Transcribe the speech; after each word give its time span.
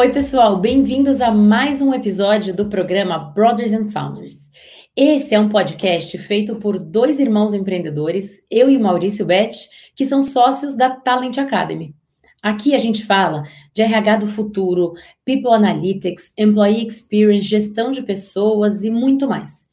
Oi, 0.00 0.12
pessoal, 0.12 0.60
bem-vindos 0.60 1.20
a 1.20 1.28
mais 1.32 1.82
um 1.82 1.92
episódio 1.92 2.54
do 2.54 2.68
programa 2.68 3.18
Brothers 3.18 3.72
and 3.72 3.88
Founders. 3.88 4.48
Esse 4.94 5.34
é 5.34 5.40
um 5.40 5.48
podcast 5.48 6.16
feito 6.18 6.54
por 6.54 6.80
dois 6.80 7.18
irmãos 7.18 7.52
empreendedores, 7.52 8.40
eu 8.48 8.70
e 8.70 8.76
o 8.76 8.80
Maurício 8.80 9.26
Bet, 9.26 9.68
que 9.96 10.06
são 10.06 10.22
sócios 10.22 10.76
da 10.76 10.88
Talent 10.88 11.36
Academy. 11.38 11.96
Aqui 12.40 12.76
a 12.76 12.78
gente 12.78 13.04
fala 13.04 13.42
de 13.74 13.82
RH 13.82 14.18
do 14.18 14.28
futuro, 14.28 14.92
People 15.24 15.50
Analytics, 15.50 16.32
Employee 16.38 16.86
Experience, 16.86 17.48
gestão 17.48 17.90
de 17.90 18.02
pessoas 18.02 18.84
e 18.84 18.90
muito 18.90 19.26
mais. 19.26 19.67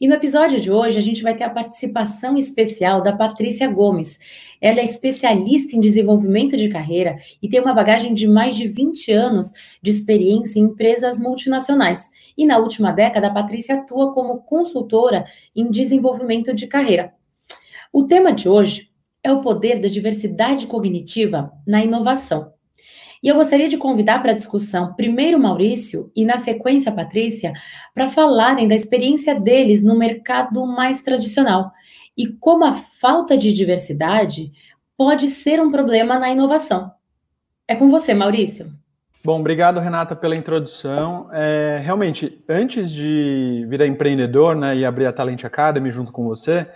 E 0.00 0.06
no 0.06 0.14
episódio 0.14 0.60
de 0.60 0.70
hoje 0.70 0.96
a 0.96 1.00
gente 1.00 1.24
vai 1.24 1.34
ter 1.34 1.42
a 1.42 1.50
participação 1.50 2.36
especial 2.36 3.02
da 3.02 3.16
Patrícia 3.16 3.66
Gomes. 3.66 4.20
Ela 4.60 4.78
é 4.78 4.84
especialista 4.84 5.74
em 5.74 5.80
desenvolvimento 5.80 6.56
de 6.56 6.68
carreira 6.68 7.16
e 7.42 7.48
tem 7.48 7.60
uma 7.60 7.74
bagagem 7.74 8.14
de 8.14 8.28
mais 8.28 8.54
de 8.54 8.68
20 8.68 9.10
anos 9.10 9.50
de 9.82 9.90
experiência 9.90 10.60
em 10.60 10.64
empresas 10.64 11.18
multinacionais. 11.18 12.08
E 12.36 12.46
na 12.46 12.58
última 12.58 12.92
década, 12.92 13.26
a 13.26 13.34
Patrícia 13.34 13.74
atua 13.74 14.14
como 14.14 14.38
consultora 14.42 15.24
em 15.54 15.68
desenvolvimento 15.68 16.54
de 16.54 16.68
carreira. 16.68 17.12
O 17.92 18.04
tema 18.04 18.32
de 18.32 18.48
hoje 18.48 18.90
é 19.20 19.32
o 19.32 19.40
poder 19.40 19.80
da 19.80 19.88
diversidade 19.88 20.68
cognitiva 20.68 21.52
na 21.66 21.82
inovação. 21.82 22.52
E 23.22 23.28
eu 23.28 23.34
gostaria 23.34 23.68
de 23.68 23.76
convidar 23.76 24.20
para 24.20 24.32
a 24.32 24.34
discussão 24.34 24.94
primeiro 24.94 25.38
Maurício 25.38 26.10
e, 26.14 26.24
na 26.24 26.36
sequência, 26.36 26.92
Patrícia, 26.92 27.52
para 27.94 28.08
falarem 28.08 28.68
da 28.68 28.74
experiência 28.74 29.38
deles 29.38 29.82
no 29.82 29.98
mercado 29.98 30.66
mais 30.66 31.02
tradicional 31.02 31.72
e 32.16 32.26
como 32.26 32.64
a 32.64 32.72
falta 32.72 33.38
de 33.38 33.52
diversidade 33.52 34.50
pode 34.96 35.28
ser 35.28 35.60
um 35.60 35.70
problema 35.70 36.18
na 36.18 36.28
inovação. 36.28 36.90
É 37.66 37.76
com 37.76 37.88
você, 37.88 38.12
Maurício. 38.12 38.72
Bom, 39.24 39.38
obrigado, 39.38 39.78
Renata, 39.78 40.16
pela 40.16 40.34
introdução. 40.34 41.28
É, 41.32 41.80
realmente, 41.84 42.42
antes 42.48 42.90
de 42.90 43.64
virar 43.68 43.86
empreendedor 43.86 44.56
né, 44.56 44.76
e 44.76 44.84
abrir 44.84 45.06
a 45.06 45.12
Talent 45.12 45.44
Academy 45.44 45.92
junto 45.92 46.10
com 46.10 46.24
você, 46.24 46.66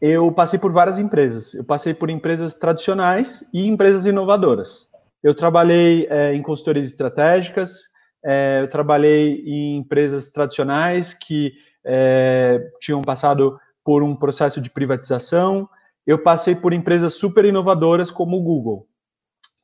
eu 0.00 0.30
passei 0.32 0.58
por 0.58 0.72
várias 0.72 0.98
empresas. 0.98 1.54
Eu 1.54 1.64
passei 1.64 1.94
por 1.94 2.10
empresas 2.10 2.54
tradicionais 2.54 3.48
e 3.54 3.66
empresas 3.68 4.04
inovadoras. 4.04 4.91
Eu 5.22 5.34
trabalhei 5.34 6.06
é, 6.10 6.34
em 6.34 6.42
consultorias 6.42 6.88
estratégicas, 6.88 7.82
é, 8.24 8.60
eu 8.62 8.68
trabalhei 8.68 9.42
em 9.46 9.76
empresas 9.76 10.30
tradicionais 10.30 11.14
que 11.14 11.52
é, 11.84 12.60
tinham 12.80 13.02
passado 13.02 13.58
por 13.84 14.02
um 14.02 14.14
processo 14.14 14.60
de 14.60 14.70
privatização, 14.70 15.68
eu 16.06 16.22
passei 16.22 16.54
por 16.54 16.72
empresas 16.72 17.14
super 17.14 17.44
inovadoras 17.44 18.10
como 18.10 18.36
o 18.36 18.42
Google. 18.42 18.88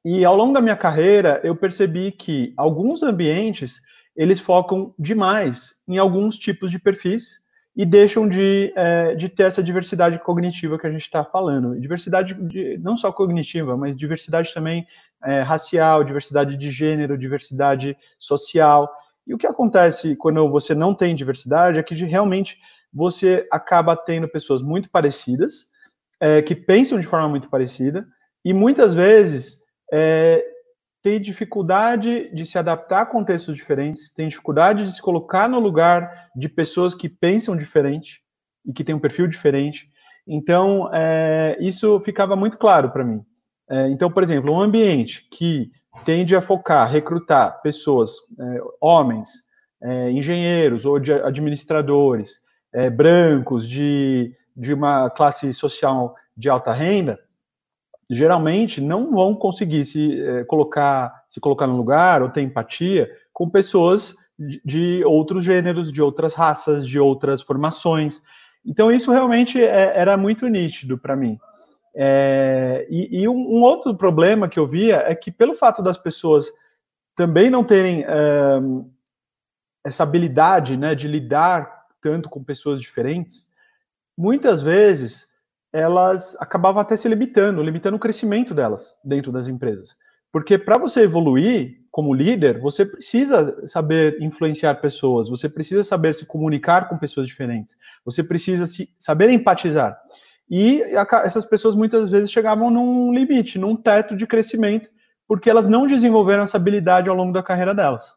E 0.04 0.24
ao 0.24 0.36
longo 0.36 0.52
da 0.52 0.60
minha 0.60 0.76
carreira, 0.76 1.40
eu 1.42 1.56
percebi 1.56 2.12
que 2.12 2.52
alguns 2.56 3.02
ambientes 3.02 3.80
eles 4.16 4.40
focam 4.40 4.94
demais 4.98 5.74
em 5.86 5.98
alguns 5.98 6.36
tipos 6.36 6.70
de 6.70 6.78
perfis 6.78 7.40
e 7.78 7.86
deixam 7.86 8.28
de, 8.28 8.72
é, 8.74 9.14
de 9.14 9.28
ter 9.28 9.44
essa 9.44 9.62
diversidade 9.62 10.18
cognitiva 10.18 10.76
que 10.76 10.86
a 10.88 10.90
gente 10.90 11.02
está 11.02 11.24
falando. 11.24 11.80
Diversidade 11.80 12.34
de, 12.34 12.76
não 12.78 12.96
só 12.96 13.12
cognitiva, 13.12 13.76
mas 13.76 13.94
diversidade 13.94 14.52
também 14.52 14.84
é, 15.22 15.42
racial, 15.42 16.02
diversidade 16.02 16.56
de 16.56 16.72
gênero, 16.72 17.16
diversidade 17.16 17.96
social. 18.18 18.90
E 19.24 19.32
o 19.32 19.38
que 19.38 19.46
acontece 19.46 20.16
quando 20.16 20.50
você 20.50 20.74
não 20.74 20.92
tem 20.92 21.14
diversidade 21.14 21.78
é 21.78 21.82
que 21.84 21.94
realmente 21.94 22.58
você 22.92 23.46
acaba 23.48 23.96
tendo 23.96 24.28
pessoas 24.28 24.60
muito 24.60 24.90
parecidas, 24.90 25.66
é, 26.18 26.42
que 26.42 26.56
pensam 26.56 26.98
de 26.98 27.06
forma 27.06 27.28
muito 27.28 27.48
parecida, 27.48 28.04
e 28.44 28.52
muitas 28.52 28.92
vezes 28.92 29.62
é, 29.92 30.44
tem 31.02 31.20
dificuldade 31.20 32.34
de 32.34 32.44
se 32.44 32.58
adaptar 32.58 33.02
a 33.02 33.06
contextos 33.06 33.54
diferentes, 33.54 34.12
tem 34.12 34.28
dificuldade 34.28 34.84
de 34.84 34.92
se 34.92 35.00
colocar 35.00 35.48
no 35.48 35.60
lugar 35.60 36.28
de 36.34 36.48
pessoas 36.48 36.94
que 36.94 37.08
pensam 37.08 37.56
diferente 37.56 38.20
e 38.66 38.72
que 38.72 38.84
têm 38.84 38.94
um 38.94 39.00
perfil 39.00 39.26
diferente. 39.26 39.88
Então, 40.26 40.90
é, 40.92 41.56
isso 41.60 42.00
ficava 42.00 42.36
muito 42.36 42.58
claro 42.58 42.90
para 42.90 43.04
mim. 43.04 43.22
É, 43.70 43.88
então, 43.90 44.10
por 44.10 44.22
exemplo, 44.22 44.52
um 44.52 44.60
ambiente 44.60 45.26
que 45.30 45.70
tende 46.04 46.34
a 46.34 46.42
focar, 46.42 46.90
recrutar 46.90 47.60
pessoas, 47.62 48.12
é, 48.38 48.60
homens, 48.80 49.30
é, 49.82 50.10
engenheiros 50.10 50.84
ou 50.84 50.98
de 50.98 51.12
administradores, 51.12 52.40
é, 52.72 52.90
brancos, 52.90 53.68
de, 53.68 54.34
de 54.56 54.74
uma 54.74 55.08
classe 55.10 55.52
social 55.54 56.14
de 56.36 56.48
alta 56.48 56.72
renda, 56.72 57.18
geralmente 58.10 58.80
não 58.80 59.10
vão 59.10 59.34
conseguir 59.34 59.84
se 59.84 60.20
é, 60.20 60.44
colocar 60.44 61.24
se 61.28 61.40
colocar 61.40 61.66
no 61.66 61.76
lugar 61.76 62.22
ou 62.22 62.30
ter 62.30 62.42
empatia 62.42 63.10
com 63.32 63.48
pessoas 63.48 64.16
de, 64.38 64.60
de 64.64 65.04
outros 65.04 65.44
gêneros, 65.44 65.92
de 65.92 66.00
outras 66.00 66.32
raças, 66.32 66.86
de 66.86 66.98
outras 66.98 67.42
formações. 67.42 68.22
Então 68.64 68.90
isso 68.90 69.12
realmente 69.12 69.62
é, 69.62 69.98
era 69.98 70.16
muito 70.16 70.46
nítido 70.48 70.96
para 70.96 71.16
mim. 71.16 71.38
É, 71.94 72.86
e, 72.88 73.22
e 73.22 73.28
um, 73.28 73.34
um, 73.34 73.62
outro 73.62 73.94
problema 73.94 74.48
que 74.48 74.58
eu 74.58 74.66
via 74.66 74.98
é 74.98 75.14
que 75.14 75.30
pelo 75.30 75.54
fato 75.54 75.82
das 75.82 75.98
pessoas 75.98 76.50
também 77.14 77.50
não 77.50 77.64
terem 77.64 78.04
é, 78.06 78.60
essa 79.84 80.02
habilidade 80.02 80.76
né, 80.76 80.94
de 80.94 81.08
lidar 81.08 81.86
tanto 82.00 82.28
com 82.28 82.44
pessoas 82.44 82.80
diferentes, 82.80 83.48
muitas 84.16 84.62
vezes 84.62 85.27
elas 85.72 86.36
acabavam 86.40 86.80
até 86.80 86.96
se 86.96 87.08
limitando, 87.08 87.62
limitando 87.62 87.96
o 87.96 88.00
crescimento 88.00 88.54
delas 88.54 88.94
dentro 89.04 89.30
das 89.30 89.46
empresas. 89.46 89.96
Porque 90.32 90.58
para 90.58 90.78
você 90.78 91.02
evoluir 91.02 91.78
como 91.90 92.14
líder, 92.14 92.60
você 92.60 92.84
precisa 92.84 93.66
saber 93.66 94.20
influenciar 94.20 94.74
pessoas, 94.76 95.28
você 95.28 95.48
precisa 95.48 95.82
saber 95.82 96.14
se 96.14 96.26
comunicar 96.26 96.88
com 96.88 96.98
pessoas 96.98 97.26
diferentes, 97.26 97.74
você 98.04 98.22
precisa 98.22 98.66
se, 98.66 98.88
saber 98.98 99.30
empatizar. 99.30 99.98
E 100.50 100.82
essas 101.24 101.44
pessoas 101.44 101.74
muitas 101.74 102.08
vezes 102.08 102.30
chegavam 102.30 102.70
num 102.70 103.12
limite, 103.12 103.58
num 103.58 103.76
teto 103.76 104.16
de 104.16 104.26
crescimento, 104.26 104.88
porque 105.26 105.50
elas 105.50 105.68
não 105.68 105.86
desenvolveram 105.86 106.44
essa 106.44 106.56
habilidade 106.56 107.08
ao 107.08 107.16
longo 107.16 107.32
da 107.32 107.42
carreira 107.42 107.74
delas. 107.74 108.16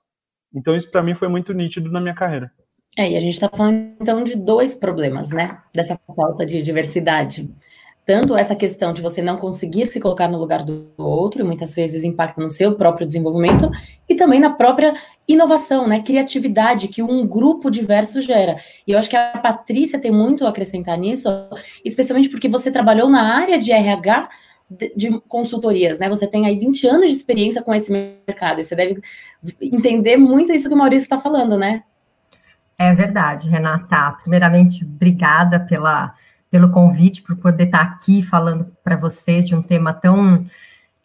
Então, 0.53 0.75
isso 0.75 0.89
para 0.89 1.03
mim 1.03 1.15
foi 1.15 1.27
muito 1.27 1.53
nítido 1.53 1.91
na 1.91 1.99
minha 1.99 2.15
carreira. 2.15 2.51
É, 2.97 3.09
e 3.09 3.15
a 3.17 3.21
gente 3.21 3.33
está 3.33 3.49
falando 3.49 3.93
então 4.01 4.23
de 4.23 4.35
dois 4.35 4.75
problemas, 4.75 5.29
né? 5.29 5.47
Dessa 5.73 5.99
falta 6.15 6.45
de 6.45 6.61
diversidade. 6.61 7.49
Tanto 8.03 8.35
essa 8.35 8.55
questão 8.55 8.91
de 8.91 9.01
você 9.01 9.21
não 9.21 9.37
conseguir 9.37 9.87
se 9.87 9.99
colocar 9.99 10.27
no 10.27 10.37
lugar 10.37 10.63
do 10.63 10.91
outro, 10.97 11.41
e 11.41 11.45
muitas 11.45 11.73
vezes 11.75 12.03
impacta 12.03 12.41
no 12.41 12.49
seu 12.49 12.75
próprio 12.75 13.05
desenvolvimento, 13.05 13.69
e 14.09 14.15
também 14.15 14.39
na 14.39 14.49
própria 14.49 14.93
inovação, 15.27 15.87
né? 15.87 16.01
Criatividade 16.01 16.87
que 16.87 17.01
um 17.01 17.25
grupo 17.25 17.69
diverso 17.69 18.21
gera. 18.21 18.57
E 18.85 18.91
eu 18.91 18.99
acho 18.99 19.09
que 19.09 19.15
a 19.15 19.37
Patrícia 19.37 19.99
tem 19.99 20.11
muito 20.11 20.45
a 20.45 20.49
acrescentar 20.49 20.97
nisso, 20.97 21.29
especialmente 21.85 22.27
porque 22.27 22.49
você 22.49 22.71
trabalhou 22.71 23.09
na 23.09 23.35
área 23.35 23.57
de 23.57 23.71
RH 23.71 24.29
de 24.95 25.19
consultorias, 25.27 25.99
né? 25.99 26.09
Você 26.09 26.25
tem 26.25 26.45
aí 26.45 26.57
20 26.57 26.87
anos 26.87 27.09
de 27.09 27.15
experiência 27.15 27.61
com 27.61 27.73
esse 27.73 27.91
mercado, 27.91 28.59
e 28.59 28.63
você 28.63 28.75
deve 28.75 28.99
entender 29.61 30.17
muito 30.17 30.51
isso 30.51 30.67
que 30.67 30.75
o 30.75 30.77
Maurício 30.77 31.05
está 31.05 31.17
falando, 31.17 31.57
né? 31.57 31.83
É 32.81 32.95
verdade, 32.95 33.47
Renata. 33.47 34.13
Primeiramente, 34.23 34.83
obrigada 34.83 35.59
pela, 35.59 36.15
pelo 36.49 36.71
convite, 36.71 37.21
por 37.21 37.35
poder 37.35 37.65
estar 37.65 37.81
aqui 37.81 38.23
falando 38.23 38.75
para 38.83 38.95
vocês 38.95 39.47
de 39.47 39.53
um 39.53 39.61
tema 39.61 39.93
tão, 39.93 40.47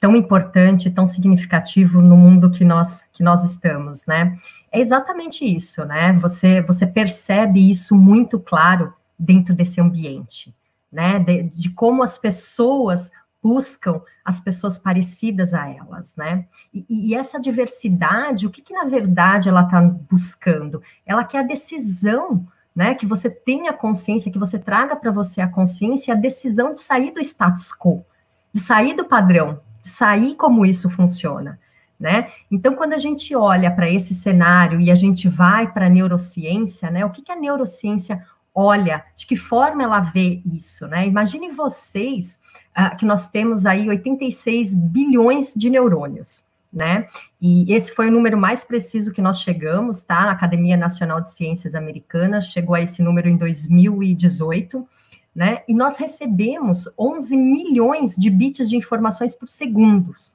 tão 0.01 0.17
importante, 0.17 0.89
tão 0.89 1.05
significativo 1.05 2.01
no 2.01 2.17
mundo 2.17 2.51
que 2.51 2.65
nós, 2.65 3.05
que 3.13 3.23
nós 3.23 3.45
estamos, 3.45 4.07
né? 4.07 4.39
É 4.73 4.81
exatamente 4.81 5.45
isso, 5.45 5.85
né? 5.85 6.15
Você, 6.15 6.63
você 6.63 6.87
percebe 6.87 7.71
isso 7.71 7.95
muito 7.95 8.41
claro 8.41 8.95
dentro 9.19 9.55
desse 9.55 9.79
ambiente, 9.79 10.55
né? 10.91 11.19
De, 11.19 11.43
de 11.43 11.69
como 11.69 12.03
as 12.03 12.17
pessoas 12.17 13.11
buscam 13.47 14.03
as 14.25 14.41
pessoas 14.41 14.77
parecidas 14.77 15.55
a 15.55 15.69
elas, 15.69 16.17
né? 16.17 16.47
E, 16.75 16.85
e 16.89 17.15
essa 17.15 17.39
diversidade, 17.39 18.45
o 18.45 18.51
que, 18.51 18.61
que 18.61 18.75
na 18.75 18.87
verdade 18.87 19.49
ela 19.49 19.63
está 19.63 19.81
buscando? 19.81 20.83
Ela 21.07 21.23
quer 21.23 21.39
a 21.39 21.43
decisão, 21.43 22.45
né? 22.75 22.97
Que 22.97 23.07
você 23.07 23.31
tenha 23.31 23.73
consciência, 23.73 24.33
que 24.33 24.39
você 24.39 24.59
traga 24.59 24.97
para 24.97 25.13
você 25.13 25.41
a 25.41 25.47
consciência, 25.47 26.13
a 26.13 26.17
decisão 26.17 26.73
de 26.73 26.81
sair 26.81 27.13
do 27.13 27.21
status 27.21 27.73
quo, 27.73 28.05
de 28.53 28.61
sair 28.61 28.95
do 28.95 29.05
padrão, 29.05 29.61
de 29.81 29.91
sair 29.91 30.35
como 30.35 30.67
isso 30.67 30.91
funciona. 30.91 31.61
Né? 31.99 32.31
Então, 32.51 32.75
quando 32.75 32.93
a 32.93 32.99
gente 32.99 33.35
olha 33.35 33.71
para 33.71 33.89
esse 33.89 34.13
cenário 34.13 34.79
e 34.79 34.91
a 34.91 34.95
gente 34.95 35.29
vai 35.29 35.73
para 35.73 35.87
a 35.87 35.89
neurociência, 35.89 36.91
né? 36.91 37.07
O 37.07 37.11
que, 37.11 37.23
que 37.23 37.33
a 37.33 37.37
neurociência 37.37 38.23
olha, 38.57 39.05
de 39.15 39.27
que 39.27 39.37
forma 39.37 39.83
ela 39.83 40.01
vê 40.01 40.41
isso, 40.47 40.89
né? 40.89 41.07
Imaginem 41.07 41.55
vocês 41.55 42.41
uh, 42.77 42.97
que 42.97 43.05
nós 43.05 43.29
temos 43.29 43.67
aí 43.67 43.87
86 43.87 44.75
bilhões 44.75 45.53
de 45.55 45.69
neurônios, 45.69 46.47
né? 46.73 47.07
E 47.39 47.71
esse 47.71 47.95
foi 47.95 48.09
o 48.09 48.11
número 48.11 48.39
mais 48.39 48.65
preciso 48.65 49.13
que 49.13 49.21
nós 49.21 49.43
chegamos, 49.43 50.03
tá? 50.03 50.21
A 50.21 50.31
Academia 50.31 50.75
Nacional 50.75 51.21
de 51.21 51.31
Ciências 51.33 51.75
Americana 51.75 52.41
chegou 52.41 52.75
a 52.75 52.81
esse 52.81 53.03
número 53.03 53.29
em 53.29 53.37
2018, 53.37 54.89
né? 55.35 55.63
E 55.69 55.75
nós 55.75 55.99
recebemos 55.99 56.89
11 56.99 57.37
milhões 57.37 58.17
de 58.17 58.31
bits 58.31 58.71
de 58.71 58.77
informações 58.77 59.35
por 59.35 59.51
segundos. 59.51 60.35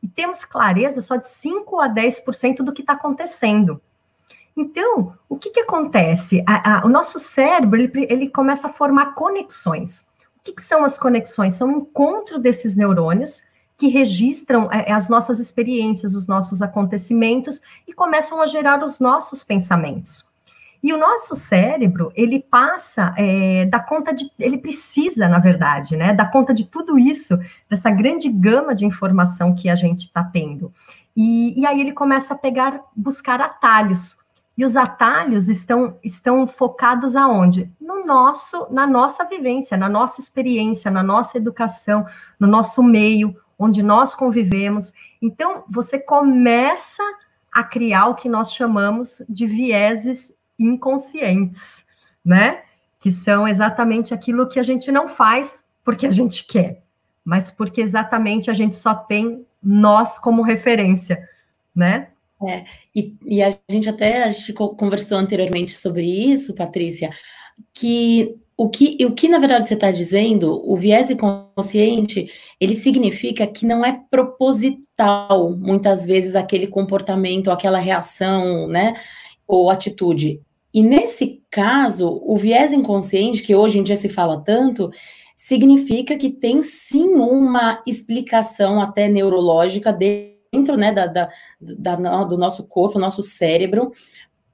e 0.00 0.06
temos 0.06 0.44
clareza 0.44 1.00
só 1.00 1.16
de 1.16 1.28
5 1.28 1.80
a 1.80 1.88
10% 1.88 2.58
do 2.62 2.72
que 2.72 2.82
está 2.82 2.92
acontecendo. 2.92 3.82
Então, 4.58 5.14
o 5.28 5.38
que, 5.38 5.50
que 5.50 5.60
acontece? 5.60 6.42
A, 6.44 6.80
a, 6.80 6.84
o 6.84 6.88
nosso 6.88 7.16
cérebro 7.16 7.80
ele, 7.80 7.92
ele, 8.10 8.28
começa 8.28 8.66
a 8.66 8.72
formar 8.72 9.14
conexões. 9.14 10.02
O 10.36 10.42
que, 10.42 10.52
que 10.52 10.62
são 10.62 10.84
as 10.84 10.98
conexões? 10.98 11.54
São 11.54 11.70
encontros 11.70 12.40
desses 12.40 12.74
neurônios 12.74 13.44
que 13.76 13.86
registram 13.86 14.68
é, 14.72 14.90
as 14.90 15.08
nossas 15.08 15.38
experiências, 15.38 16.12
os 16.12 16.26
nossos 16.26 16.60
acontecimentos 16.60 17.60
e 17.86 17.92
começam 17.92 18.42
a 18.42 18.46
gerar 18.46 18.82
os 18.82 18.98
nossos 18.98 19.44
pensamentos. 19.44 20.26
E 20.82 20.92
o 20.92 20.98
nosso 20.98 21.36
cérebro, 21.36 22.10
ele 22.16 22.40
passa, 22.40 23.14
é, 23.16 23.68
conta 23.88 24.12
de, 24.12 24.28
ele 24.40 24.58
precisa, 24.58 25.28
na 25.28 25.38
verdade, 25.38 25.96
né, 25.96 26.12
dar 26.12 26.30
conta 26.32 26.52
de 26.52 26.66
tudo 26.66 26.98
isso, 26.98 27.38
dessa 27.70 27.90
grande 27.90 28.28
gama 28.28 28.74
de 28.74 28.84
informação 28.84 29.54
que 29.54 29.70
a 29.70 29.76
gente 29.76 30.02
está 30.02 30.24
tendo. 30.24 30.72
E, 31.16 31.60
e 31.60 31.66
aí 31.66 31.80
ele 31.80 31.92
começa 31.92 32.34
a 32.34 32.36
pegar, 32.36 32.80
buscar 32.94 33.40
atalhos. 33.40 34.17
E 34.58 34.64
os 34.64 34.74
atalhos 34.74 35.48
estão, 35.48 35.96
estão 36.02 36.44
focados 36.44 37.14
aonde? 37.14 37.70
No 37.80 38.04
nosso, 38.04 38.66
na 38.72 38.88
nossa 38.88 39.24
vivência, 39.24 39.76
na 39.76 39.88
nossa 39.88 40.20
experiência, 40.20 40.90
na 40.90 41.00
nossa 41.00 41.38
educação, 41.38 42.04
no 42.40 42.48
nosso 42.48 42.82
meio, 42.82 43.36
onde 43.56 43.84
nós 43.84 44.16
convivemos. 44.16 44.92
Então, 45.22 45.62
você 45.70 45.96
começa 45.96 47.04
a 47.52 47.62
criar 47.62 48.08
o 48.08 48.16
que 48.16 48.28
nós 48.28 48.52
chamamos 48.52 49.22
de 49.28 49.46
vieses 49.46 50.32
inconscientes, 50.58 51.84
né? 52.24 52.62
Que 52.98 53.12
são 53.12 53.46
exatamente 53.46 54.12
aquilo 54.12 54.48
que 54.48 54.58
a 54.58 54.64
gente 54.64 54.90
não 54.90 55.08
faz 55.08 55.64
porque 55.84 56.04
a 56.04 56.10
gente 56.10 56.44
quer, 56.44 56.82
mas 57.24 57.48
porque 57.48 57.80
exatamente 57.80 58.50
a 58.50 58.54
gente 58.54 58.74
só 58.74 58.92
tem 58.92 59.46
nós 59.62 60.18
como 60.18 60.42
referência, 60.42 61.28
né? 61.72 62.08
É, 62.46 62.64
e, 62.94 63.16
e 63.26 63.42
a 63.42 63.50
gente 63.68 63.88
até 63.88 64.22
a 64.22 64.30
gente 64.30 64.52
conversou 64.52 65.18
anteriormente 65.18 65.76
sobre 65.76 66.06
isso, 66.06 66.54
Patrícia, 66.54 67.10
que 67.74 68.36
o 68.56 68.68
que, 68.68 69.04
o 69.04 69.12
que 69.12 69.28
na 69.28 69.38
verdade 69.38 69.68
você 69.68 69.74
está 69.74 69.90
dizendo, 69.92 70.60
o 70.68 70.76
viés 70.76 71.10
inconsciente, 71.10 72.28
ele 72.60 72.74
significa 72.74 73.46
que 73.46 73.64
não 73.64 73.84
é 73.84 74.00
proposital, 74.10 75.56
muitas 75.56 76.04
vezes, 76.04 76.34
aquele 76.34 76.66
comportamento, 76.66 77.52
aquela 77.52 77.78
reação, 77.78 78.66
né, 78.66 78.94
ou 79.46 79.70
atitude. 79.70 80.40
E 80.74 80.82
nesse 80.82 81.40
caso, 81.50 82.20
o 82.24 82.36
viés 82.36 82.72
inconsciente, 82.72 83.44
que 83.44 83.54
hoje 83.54 83.78
em 83.78 83.82
dia 83.84 83.96
se 83.96 84.08
fala 84.08 84.42
tanto, 84.42 84.90
significa 85.36 86.18
que 86.18 86.28
tem 86.28 86.62
sim 86.64 87.14
uma 87.14 87.80
explicação 87.86 88.82
até 88.82 89.08
neurológica 89.08 89.92
dentro 90.52 90.76
né, 90.76 90.92
da, 90.92 91.06
da, 91.06 91.28
da 91.60 92.24
do 92.24 92.38
nosso 92.38 92.66
corpo, 92.66 92.98
nosso 92.98 93.22
cérebro, 93.22 93.92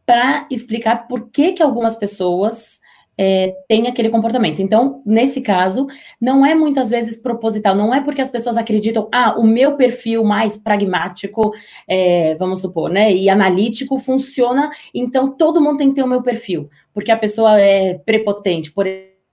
para 0.07 0.47
explicar 0.51 1.09
por 1.09 1.31
que, 1.31 1.53
que 1.53 1.63
algumas 1.63 1.97
pessoas 1.97 2.81
é, 3.17 3.55
tem 3.69 3.87
aquele 3.87 4.11
comportamento. 4.11 4.61
Então, 4.61 5.03
nesse 5.07 5.41
caso, 5.41 5.87
não 6.21 6.45
é 6.45 6.55
muitas 6.55 6.91
vezes 6.91 7.17
proposital, 7.17 7.75
não 7.75 7.95
é 7.95 8.01
porque 8.01 8.21
as 8.21 8.31
pessoas 8.31 8.57
acreditam, 8.57 9.09
ah, 9.13 9.37
o 9.39 9.45
meu 9.45 9.77
perfil 9.77 10.25
mais 10.25 10.57
pragmático, 10.57 11.53
é, 11.89 12.35
vamos 12.37 12.61
supor, 12.61 12.91
né, 12.91 13.13
e 13.13 13.29
analítico 13.29 13.99
funciona, 13.99 14.71
então 14.93 15.31
todo 15.31 15.61
mundo 15.61 15.79
tem 15.79 15.91
que 15.91 15.97
ter 15.97 16.03
o 16.03 16.09
meu 16.09 16.23
perfil, 16.23 16.69
porque 16.93 17.11
a 17.11 17.17
pessoa 17.17 17.61
é 17.61 17.95
prepotente, 17.99 18.73
por 18.73 18.87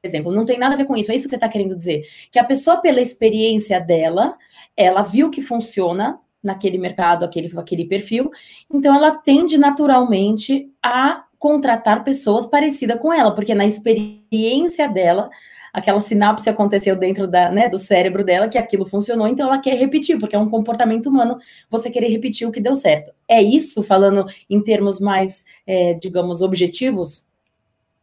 exemplo, 0.04 0.32
não 0.32 0.46
tem 0.46 0.58
nada 0.58 0.76
a 0.76 0.78
ver 0.78 0.86
com 0.86 0.96
isso, 0.96 1.12
é 1.12 1.16
isso 1.16 1.26
que 1.26 1.30
você 1.30 1.36
está 1.36 1.50
querendo 1.50 1.76
dizer, 1.76 2.04
que 2.32 2.40
a 2.40 2.44
pessoa, 2.44 2.78
pela 2.78 3.02
experiência 3.02 3.80
dela, 3.80 4.36
ela 4.76 5.02
viu 5.02 5.30
que 5.30 5.42
funciona 5.42 6.20
naquele 6.44 6.78
mercado, 6.78 7.24
aquele, 7.24 7.52
aquele 7.58 7.86
perfil, 7.86 8.32
então 8.74 8.96
ela 8.96 9.12
tende 9.12 9.58
naturalmente 9.58 10.70
a 10.84 11.24
contratar 11.38 12.04
pessoas 12.04 12.46
parecidas 12.46 13.00
com 13.00 13.12
ela, 13.12 13.34
porque 13.34 13.56
na 13.56 13.66
experiência 13.66 14.88
dela, 14.88 15.30
aquela 15.74 16.00
sinapse 16.00 16.50
aconteceu 16.50 16.96
dentro 16.96 17.28
da, 17.28 17.52
né, 17.52 17.70
do 17.70 17.78
cérebro 17.78 18.24
dela, 18.24 18.48
que 18.48 18.58
aquilo 18.58 18.86
funcionou, 18.86 19.28
então 19.28 19.48
ela 19.48 19.60
quer 19.60 19.76
repetir, 19.76 20.20
porque 20.20 20.36
é 20.36 20.40
um 20.40 20.50
comportamento 20.50 21.08
humano 21.08 21.40
você 21.70 21.90
querer 21.90 22.10
repetir 22.10 22.48
o 22.48 22.52
que 22.52 22.62
deu 22.62 22.76
certo. 22.76 23.12
É 23.28 23.42
isso, 23.42 23.82
falando 23.82 24.26
em 24.50 24.62
termos 24.62 25.00
mais, 25.00 25.44
é, 25.66 25.96
digamos, 25.96 26.42
objetivos? 26.42 27.28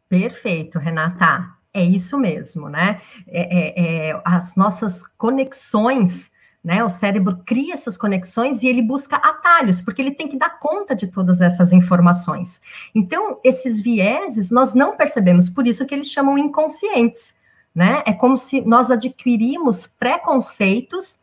Perfeito, 0.08 0.78
Renata. 0.78 1.58
É 1.72 1.84
isso 1.84 2.18
mesmo, 2.18 2.68
né? 2.68 3.00
É, 3.28 4.08
é, 4.08 4.08
é 4.10 4.20
as 4.24 4.56
nossas 4.56 5.06
conexões 5.16 6.32
né? 6.68 6.84
O 6.84 6.90
cérebro 6.90 7.40
cria 7.46 7.72
essas 7.72 7.96
conexões 7.96 8.62
e 8.62 8.66
ele 8.66 8.82
busca 8.82 9.16
atalhos, 9.16 9.80
porque 9.80 10.02
ele 10.02 10.10
tem 10.10 10.28
que 10.28 10.36
dar 10.36 10.58
conta 10.58 10.94
de 10.94 11.06
todas 11.06 11.40
essas 11.40 11.72
informações. 11.72 12.60
Então, 12.94 13.40
esses 13.42 13.80
vieses 13.80 14.50
nós 14.50 14.74
não 14.74 14.94
percebemos, 14.94 15.48
por 15.48 15.66
isso 15.66 15.86
que 15.86 15.94
eles 15.94 16.10
chamam 16.10 16.36
inconscientes, 16.36 17.34
né? 17.74 18.02
É 18.04 18.12
como 18.12 18.36
se 18.36 18.60
nós 18.60 18.90
adquirimos 18.90 19.86
preconceitos 19.86 21.18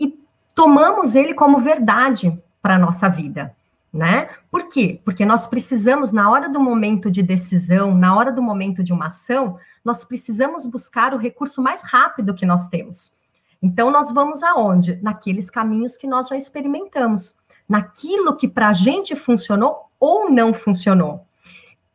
e 0.00 0.18
tomamos 0.52 1.14
ele 1.14 1.32
como 1.32 1.60
verdade 1.60 2.36
para 2.60 2.74
a 2.74 2.78
nossa 2.78 3.08
vida. 3.08 3.54
Né? 3.92 4.28
Por 4.50 4.68
quê? 4.68 5.00
Porque 5.04 5.24
nós 5.24 5.46
precisamos, 5.46 6.10
na 6.10 6.28
hora 6.28 6.48
do 6.48 6.58
momento 6.58 7.08
de 7.08 7.22
decisão, 7.22 7.94
na 7.94 8.16
hora 8.16 8.32
do 8.32 8.42
momento 8.42 8.82
de 8.82 8.92
uma 8.92 9.06
ação, 9.06 9.58
nós 9.84 10.04
precisamos 10.04 10.66
buscar 10.66 11.14
o 11.14 11.18
recurso 11.18 11.62
mais 11.62 11.82
rápido 11.82 12.34
que 12.34 12.44
nós 12.44 12.66
temos. 12.66 13.16
Então, 13.62 13.90
nós 13.90 14.12
vamos 14.12 14.42
aonde? 14.42 14.98
Naqueles 15.02 15.50
caminhos 15.50 15.96
que 15.96 16.06
nós 16.06 16.28
já 16.28 16.36
experimentamos, 16.36 17.36
naquilo 17.68 18.36
que 18.36 18.48
para 18.48 18.68
a 18.68 18.72
gente 18.72 19.16
funcionou 19.16 19.88
ou 19.98 20.30
não 20.30 20.54
funcionou. 20.54 21.26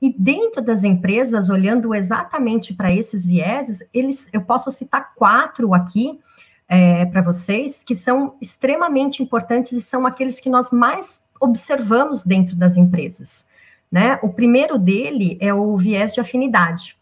E 0.01 0.13
dentro 0.19 0.61
das 0.61 0.83
empresas, 0.83 1.49
olhando 1.49 1.95
exatamente 1.95 2.73
para 2.73 2.93
esses 2.93 3.25
vieses, 3.25 3.81
eles, 3.93 4.29
eu 4.33 4.41
posso 4.41 4.69
citar 4.69 5.13
quatro 5.15 5.73
aqui 5.73 6.19
é, 6.67 7.05
para 7.05 7.21
vocês 7.21 7.83
que 7.83 7.95
são 7.95 8.35
extremamente 8.41 9.23
importantes 9.23 9.71
e 9.71 9.81
são 9.81 10.05
aqueles 10.05 10.41
que 10.41 10.49
nós 10.49 10.71
mais 10.71 11.23
observamos 11.39 12.23
dentro 12.23 12.55
das 12.55 12.75
empresas. 12.75 13.47
Né? 13.89 14.19
O 14.21 14.29
primeiro 14.29 14.77
dele 14.77 15.37
é 15.39 15.53
o 15.53 15.77
viés 15.77 16.13
de 16.13 16.19
afinidade. 16.19 16.97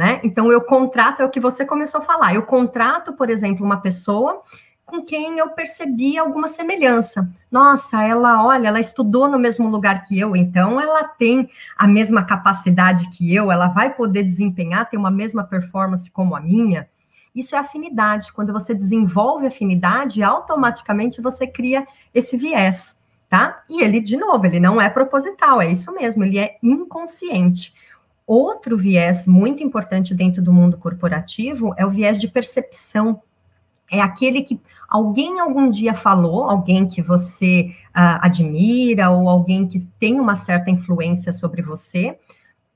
Né? 0.00 0.18
Então, 0.24 0.50
eu 0.50 0.62
contrato, 0.62 1.20
é 1.20 1.26
o 1.26 1.28
que 1.28 1.38
você 1.38 1.62
começou 1.62 2.00
a 2.00 2.04
falar, 2.04 2.34
eu 2.34 2.42
contrato, 2.42 3.12
por 3.12 3.28
exemplo, 3.28 3.66
uma 3.66 3.82
pessoa 3.82 4.40
com 4.86 5.04
quem 5.04 5.36
eu 5.36 5.50
percebi 5.50 6.16
alguma 6.16 6.48
semelhança. 6.48 7.30
Nossa, 7.50 8.02
ela, 8.02 8.42
olha, 8.42 8.68
ela 8.68 8.80
estudou 8.80 9.28
no 9.28 9.38
mesmo 9.38 9.68
lugar 9.68 10.04
que 10.04 10.18
eu, 10.18 10.34
então 10.34 10.80
ela 10.80 11.04
tem 11.04 11.50
a 11.76 11.86
mesma 11.86 12.24
capacidade 12.24 13.10
que 13.10 13.34
eu, 13.34 13.52
ela 13.52 13.66
vai 13.66 13.94
poder 13.94 14.22
desempenhar, 14.22 14.88
ter 14.88 14.96
uma 14.96 15.10
mesma 15.10 15.44
performance 15.44 16.10
como 16.10 16.34
a 16.34 16.40
minha. 16.40 16.88
Isso 17.34 17.54
é 17.54 17.58
afinidade. 17.58 18.32
Quando 18.32 18.54
você 18.54 18.74
desenvolve 18.74 19.46
afinidade, 19.46 20.22
automaticamente 20.22 21.20
você 21.20 21.46
cria 21.46 21.86
esse 22.14 22.38
viés, 22.38 22.96
tá? 23.28 23.64
E 23.68 23.82
ele, 23.82 24.00
de 24.00 24.16
novo, 24.16 24.46
ele 24.46 24.60
não 24.60 24.80
é 24.80 24.88
proposital, 24.88 25.60
é 25.60 25.70
isso 25.70 25.92
mesmo, 25.92 26.24
ele 26.24 26.38
é 26.38 26.56
inconsciente. 26.62 27.74
Outro 28.32 28.78
viés 28.78 29.26
muito 29.26 29.60
importante 29.60 30.14
dentro 30.14 30.40
do 30.40 30.52
mundo 30.52 30.78
corporativo 30.78 31.74
é 31.76 31.84
o 31.84 31.90
viés 31.90 32.16
de 32.16 32.28
percepção. 32.28 33.20
É 33.90 34.00
aquele 34.00 34.42
que 34.42 34.60
alguém 34.88 35.40
algum 35.40 35.68
dia 35.68 35.94
falou, 35.94 36.44
alguém 36.44 36.86
que 36.86 37.02
você 37.02 37.74
uh, 37.88 38.22
admira 38.22 39.10
ou 39.10 39.28
alguém 39.28 39.66
que 39.66 39.84
tem 39.98 40.20
uma 40.20 40.36
certa 40.36 40.70
influência 40.70 41.32
sobre 41.32 41.60
você, 41.60 42.20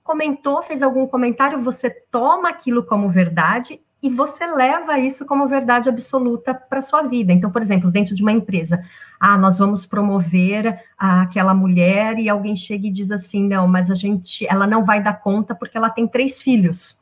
comentou, 0.02 0.61
fez 0.61 0.82
algum 0.82 1.06
comentário, 1.06 1.62
você 1.62 1.88
toma 1.88 2.49
aquilo 2.49 2.82
como 2.82 3.08
verdade 3.08 3.80
e 4.04 4.11
você 4.11 4.46
leva 4.46 4.99
isso 4.99 5.25
como 5.25 5.49
verdade 5.49 5.88
absoluta 5.88 6.52
para 6.52 6.82
sua 6.82 7.04
vida. 7.04 7.32
Então, 7.32 7.50
por 7.50 7.62
exemplo, 7.62 7.90
dentro 7.90 8.14
de 8.14 8.20
uma 8.20 8.32
empresa, 8.32 8.84
ah, 9.18 9.38
nós 9.38 9.56
vamos 9.56 9.87
promover 9.87 10.78
aquela 10.99 11.54
mulher 11.54 12.18
e 12.18 12.28
alguém 12.28 12.54
chega 12.54 12.87
e 12.87 12.90
diz 12.90 13.11
assim, 13.11 13.49
não, 13.49 13.66
mas 13.66 13.90
a 13.90 13.94
gente, 13.94 14.46
ela 14.46 14.66
não 14.66 14.84
vai 14.84 15.02
dar 15.02 15.14
conta 15.14 15.54
porque 15.54 15.78
ela 15.78 15.88
tem 15.88 16.06
três 16.06 16.42
filhos. 16.42 17.00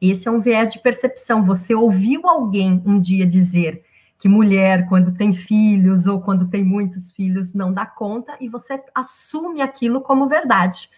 Esse 0.00 0.26
é 0.26 0.30
um 0.30 0.40
viés 0.40 0.72
de 0.72 0.78
percepção. 0.78 1.44
Você 1.44 1.74
ouviu 1.74 2.26
alguém 2.26 2.82
um 2.86 2.98
dia 2.98 3.26
dizer 3.26 3.84
que 4.18 4.26
mulher, 4.26 4.88
quando 4.88 5.12
tem 5.12 5.34
filhos 5.34 6.06
ou 6.06 6.22
quando 6.22 6.48
tem 6.48 6.64
muitos 6.64 7.12
filhos, 7.12 7.52
não 7.52 7.70
dá 7.70 7.84
conta 7.84 8.34
e 8.40 8.48
você 8.48 8.82
assume 8.94 9.60
aquilo 9.60 10.00
como 10.00 10.26
verdade, 10.26 10.88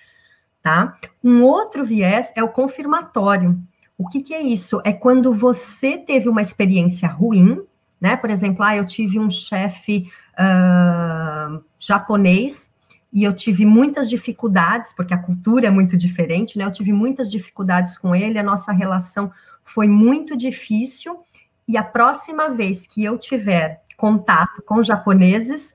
tá? 0.62 0.96
Um 1.24 1.42
outro 1.42 1.84
viés 1.84 2.32
é 2.36 2.44
o 2.44 2.48
confirmatório. 2.48 3.60
O 3.98 4.08
que, 4.08 4.20
que 4.20 4.34
é 4.34 4.42
isso? 4.42 4.80
É 4.84 4.92
quando 4.92 5.32
você 5.32 5.96
teve 5.96 6.28
uma 6.28 6.42
experiência 6.42 7.08
ruim, 7.08 7.62
né? 8.00 8.16
Por 8.16 8.30
exemplo, 8.30 8.62
ah, 8.62 8.76
eu 8.76 8.86
tive 8.86 9.18
um 9.18 9.30
chefe 9.30 10.10
uh, 10.38 11.64
japonês 11.78 12.70
e 13.12 13.24
eu 13.24 13.34
tive 13.34 13.64
muitas 13.64 14.10
dificuldades, 14.10 14.92
porque 14.92 15.14
a 15.14 15.18
cultura 15.18 15.68
é 15.68 15.70
muito 15.70 15.96
diferente, 15.96 16.58
né? 16.58 16.64
Eu 16.64 16.72
tive 16.72 16.92
muitas 16.92 17.30
dificuldades 17.30 17.96
com 17.96 18.14
ele, 18.14 18.38
a 18.38 18.42
nossa 18.42 18.72
relação 18.72 19.32
foi 19.64 19.88
muito 19.88 20.36
difícil, 20.36 21.18
e 21.66 21.76
a 21.76 21.82
próxima 21.82 22.50
vez 22.50 22.86
que 22.86 23.02
eu 23.02 23.18
tiver 23.18 23.82
contato 23.96 24.62
com 24.64 24.82
japoneses, 24.82 25.74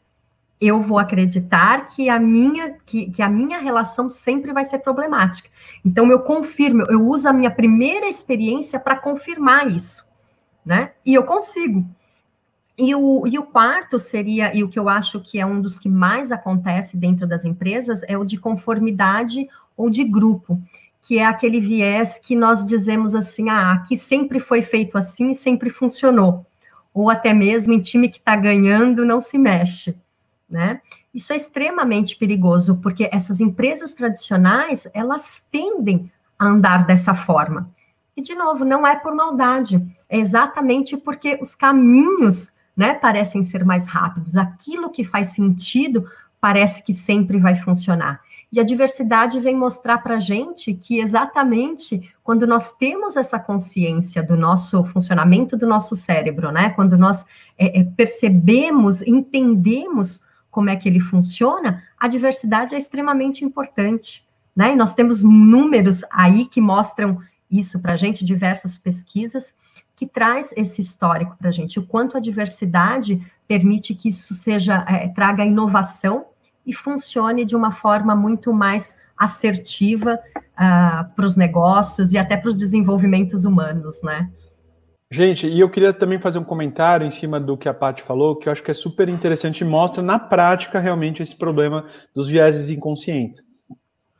eu 0.61 0.79
vou 0.79 0.99
acreditar 0.99 1.87
que 1.87 2.07
a 2.07 2.19
minha 2.19 2.75
que, 2.85 3.09
que, 3.09 3.21
a 3.23 3.27
minha 3.27 3.57
relação 3.57 4.11
sempre 4.11 4.53
vai 4.53 4.63
ser 4.63 4.77
problemática. 4.79 5.49
Então 5.83 6.11
eu 6.11 6.19
confirmo, 6.19 6.83
eu 6.87 7.03
uso 7.07 7.27
a 7.27 7.33
minha 7.33 7.49
primeira 7.49 8.07
experiência 8.07 8.79
para 8.79 8.95
confirmar 8.95 9.67
isso, 9.67 10.05
né? 10.63 10.91
E 11.03 11.15
eu 11.15 11.23
consigo. 11.23 11.83
E 12.77 12.93
o, 12.93 13.25
e 13.27 13.39
o 13.39 13.43
quarto 13.43 13.97
seria, 13.97 14.55
e 14.55 14.63
o 14.63 14.69
que 14.69 14.77
eu 14.77 14.87
acho 14.87 15.19
que 15.19 15.39
é 15.39 15.45
um 15.45 15.59
dos 15.59 15.79
que 15.79 15.89
mais 15.89 16.31
acontece 16.31 16.95
dentro 16.95 17.27
das 17.27 17.43
empresas, 17.43 18.01
é 18.07 18.17
o 18.17 18.23
de 18.23 18.37
conformidade 18.37 19.49
ou 19.75 19.89
de 19.89 20.03
grupo, 20.03 20.61
que 21.01 21.17
é 21.17 21.25
aquele 21.25 21.59
viés 21.59 22.19
que 22.19 22.35
nós 22.35 22.63
dizemos 22.63 23.15
assim, 23.15 23.49
ah, 23.49 23.71
aqui 23.73 23.97
sempre 23.97 24.39
foi 24.39 24.61
feito 24.61 24.97
assim 24.97 25.31
e 25.31 25.35
sempre 25.35 25.69
funcionou. 25.69 26.45
Ou 26.93 27.09
até 27.09 27.33
mesmo 27.33 27.73
em 27.73 27.79
time 27.79 28.09
que 28.09 28.19
está 28.19 28.35
ganhando 28.35 29.05
não 29.05 29.19
se 29.19 29.37
mexe 29.37 29.95
né? 30.51 30.81
Isso 31.13 31.33
é 31.33 31.35
extremamente 31.35 32.15
perigoso, 32.15 32.77
porque 32.77 33.09
essas 33.11 33.39
empresas 33.39 33.93
tradicionais, 33.93 34.87
elas 34.93 35.45
tendem 35.51 36.11
a 36.37 36.47
andar 36.47 36.85
dessa 36.85 37.15
forma. 37.15 37.69
E, 38.15 38.21
de 38.21 38.35
novo, 38.35 38.65
não 38.65 38.85
é 38.85 38.95
por 38.95 39.15
maldade, 39.15 39.81
é 40.09 40.17
exatamente 40.17 40.97
porque 40.97 41.39
os 41.41 41.55
caminhos, 41.55 42.51
né, 42.75 42.93
parecem 42.93 43.43
ser 43.43 43.63
mais 43.63 43.87
rápidos. 43.87 44.35
Aquilo 44.35 44.89
que 44.89 45.03
faz 45.03 45.29
sentido 45.29 46.05
parece 46.39 46.83
que 46.83 46.93
sempre 46.93 47.37
vai 47.37 47.55
funcionar. 47.55 48.19
E 48.51 48.59
a 48.59 48.63
diversidade 48.63 49.39
vem 49.39 49.55
mostrar 49.55 49.99
para 49.99 50.17
a 50.17 50.19
gente 50.19 50.73
que 50.73 50.99
exatamente 50.99 52.13
quando 52.21 52.45
nós 52.45 52.73
temos 52.73 53.15
essa 53.15 53.39
consciência 53.39 54.21
do 54.21 54.35
nosso 54.35 54.83
funcionamento 54.83 55.55
do 55.55 55.65
nosso 55.65 55.95
cérebro, 55.95 56.51
né? 56.51 56.71
Quando 56.71 56.97
nós 56.97 57.25
é, 57.57 57.79
é, 57.79 57.83
percebemos, 57.83 59.01
entendemos 59.03 60.21
como 60.51 60.69
é 60.69 60.75
que 60.75 60.87
ele 60.87 60.99
funciona, 60.99 61.81
a 61.97 62.07
diversidade 62.07 62.75
é 62.75 62.77
extremamente 62.77 63.43
importante. 63.43 64.27
Né? 64.55 64.73
E 64.73 64.75
nós 64.75 64.93
temos 64.93 65.23
números 65.23 66.03
aí 66.11 66.45
que 66.45 66.59
mostram 66.61 67.19
isso 67.49 67.79
para 67.79 67.93
a 67.93 67.97
gente, 67.97 68.23
diversas 68.23 68.77
pesquisas, 68.77 69.53
que 69.95 70.05
traz 70.05 70.53
esse 70.57 70.81
histórico 70.81 71.35
para 71.37 71.49
a 71.49 71.51
gente, 71.51 71.79
o 71.79 71.85
quanto 71.85 72.17
a 72.17 72.19
diversidade 72.19 73.21
permite 73.47 73.93
que 73.93 74.09
isso 74.09 74.33
seja, 74.33 74.85
é, 74.87 75.07
traga 75.09 75.45
inovação 75.45 76.25
e 76.65 76.73
funcione 76.73 77.45
de 77.45 77.55
uma 77.55 77.71
forma 77.71 78.15
muito 78.15 78.53
mais 78.53 78.95
assertiva 79.17 80.19
uh, 80.35 81.15
para 81.15 81.25
os 81.25 81.35
negócios 81.35 82.13
e 82.13 82.17
até 82.17 82.35
para 82.35 82.49
os 82.49 82.57
desenvolvimentos 82.57 83.45
humanos, 83.45 84.01
né? 84.01 84.31
Gente, 85.13 85.45
e 85.45 85.59
eu 85.59 85.69
queria 85.69 85.91
também 85.91 86.21
fazer 86.21 86.39
um 86.39 86.43
comentário 86.43 87.05
em 87.05 87.09
cima 87.09 87.37
do 87.37 87.57
que 87.57 87.67
a 87.67 87.73
Paty 87.73 88.01
falou, 88.01 88.37
que 88.37 88.47
eu 88.47 88.51
acho 88.53 88.63
que 88.63 88.71
é 88.71 88.73
super 88.73 89.09
interessante 89.09 89.59
e 89.59 89.65
mostra 89.65 90.01
na 90.01 90.17
prática 90.17 90.79
realmente 90.79 91.21
esse 91.21 91.35
problema 91.35 91.85
dos 92.15 92.29
vieses 92.29 92.69
inconscientes. 92.69 93.43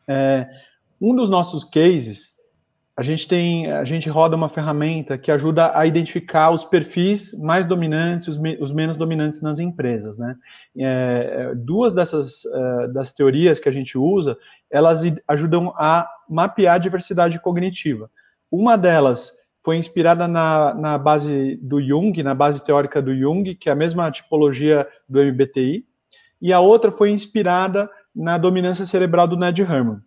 É, 0.06 0.46
um 1.00 1.16
dos 1.16 1.30
nossos 1.30 1.64
cases, 1.64 2.34
a 2.98 3.04
gente 3.04 3.26
tem, 3.26 3.72
a 3.72 3.86
gente 3.86 4.10
roda 4.10 4.36
uma 4.36 4.50
ferramenta 4.50 5.18
que 5.18 5.32
ajuda 5.32 5.72
a 5.74 5.88
identificar 5.88 6.52
os 6.52 6.66
perfis 6.66 7.34
mais 7.40 7.66
dominantes, 7.66 8.28
os, 8.28 8.38
me, 8.38 8.58
os 8.60 8.74
menos 8.74 8.98
dominantes 8.98 9.42
nas 9.42 9.60
empresas, 9.60 10.18
né? 10.18 10.36
É, 10.78 11.54
duas 11.56 11.94
dessas 11.94 12.44
é, 12.46 12.88
das 12.90 13.14
teorias 13.14 13.60
que 13.60 13.70
a 13.70 13.72
gente 13.72 13.98
usa, 13.98 14.38
elas 14.70 15.04
ajudam 15.26 15.74
a 15.78 16.06
mapear 16.30 16.76
a 16.76 16.80
diversidade 16.80 17.40
cognitiva. 17.40 18.12
Uma 18.52 18.78
delas 18.78 19.40
foi 19.64 19.78
inspirada 19.78 20.28
na, 20.28 20.74
na 20.74 20.98
base 20.98 21.58
do 21.62 21.82
Jung, 21.82 22.22
na 22.24 22.34
base 22.34 22.64
teórica 22.64 23.02
do 23.02 23.16
Jung, 23.16 23.56
que 23.56 23.70
é 23.70 23.72
a 23.72 23.76
mesma 23.76 24.10
tipologia 24.12 24.88
do 25.08 25.20
MBTI, 25.20 25.86
e 26.42 26.52
a 26.52 26.60
outra 26.60 26.92
foi 26.92 27.12
inspirada 27.12 27.90
na 28.16 28.38
dominância 28.38 28.86
cerebral 28.86 29.28
do 29.28 29.38
Ned 29.38 29.62
Herman. 29.62 30.00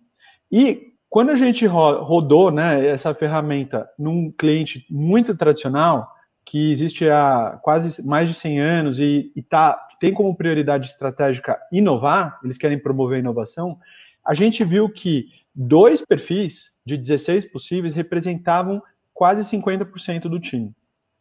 E 0.51 0.95
quando 1.09 1.31
a 1.31 1.37
gente 1.37 1.65
rodou 1.65 2.51
né, 2.51 2.87
essa 2.87 3.15
ferramenta 3.15 3.89
num 3.97 4.33
cliente 4.33 4.85
muito 4.91 5.37
tradicional, 5.37 6.11
que 6.45 6.73
existe 6.73 7.09
há 7.09 7.59
quase 7.63 8.05
mais 8.05 8.29
de 8.29 8.35
100 8.35 8.61
anos 8.61 9.01
e, 9.01 9.33
e 9.35 9.43
tá, 9.43 9.79
tem 10.01 10.13
como 10.13 10.37
prioridade 10.37 10.89
estratégica 10.89 11.59
inovar, 11.73 12.39
eles 12.45 12.59
querem 12.59 12.79
promover 12.79 13.17
a 13.17 13.21
inovação, 13.21 13.79
a 14.27 14.35
gente 14.35 14.65
viu 14.65 14.89
que 14.89 15.29
dois 15.55 16.05
perfis 16.05 16.73
de 16.85 16.97
16 16.97 17.47
possíveis 17.47 17.95
representavam 17.95 18.83
quase 19.15 19.43
50% 19.43 20.23
do 20.23 20.41
time. 20.41 20.75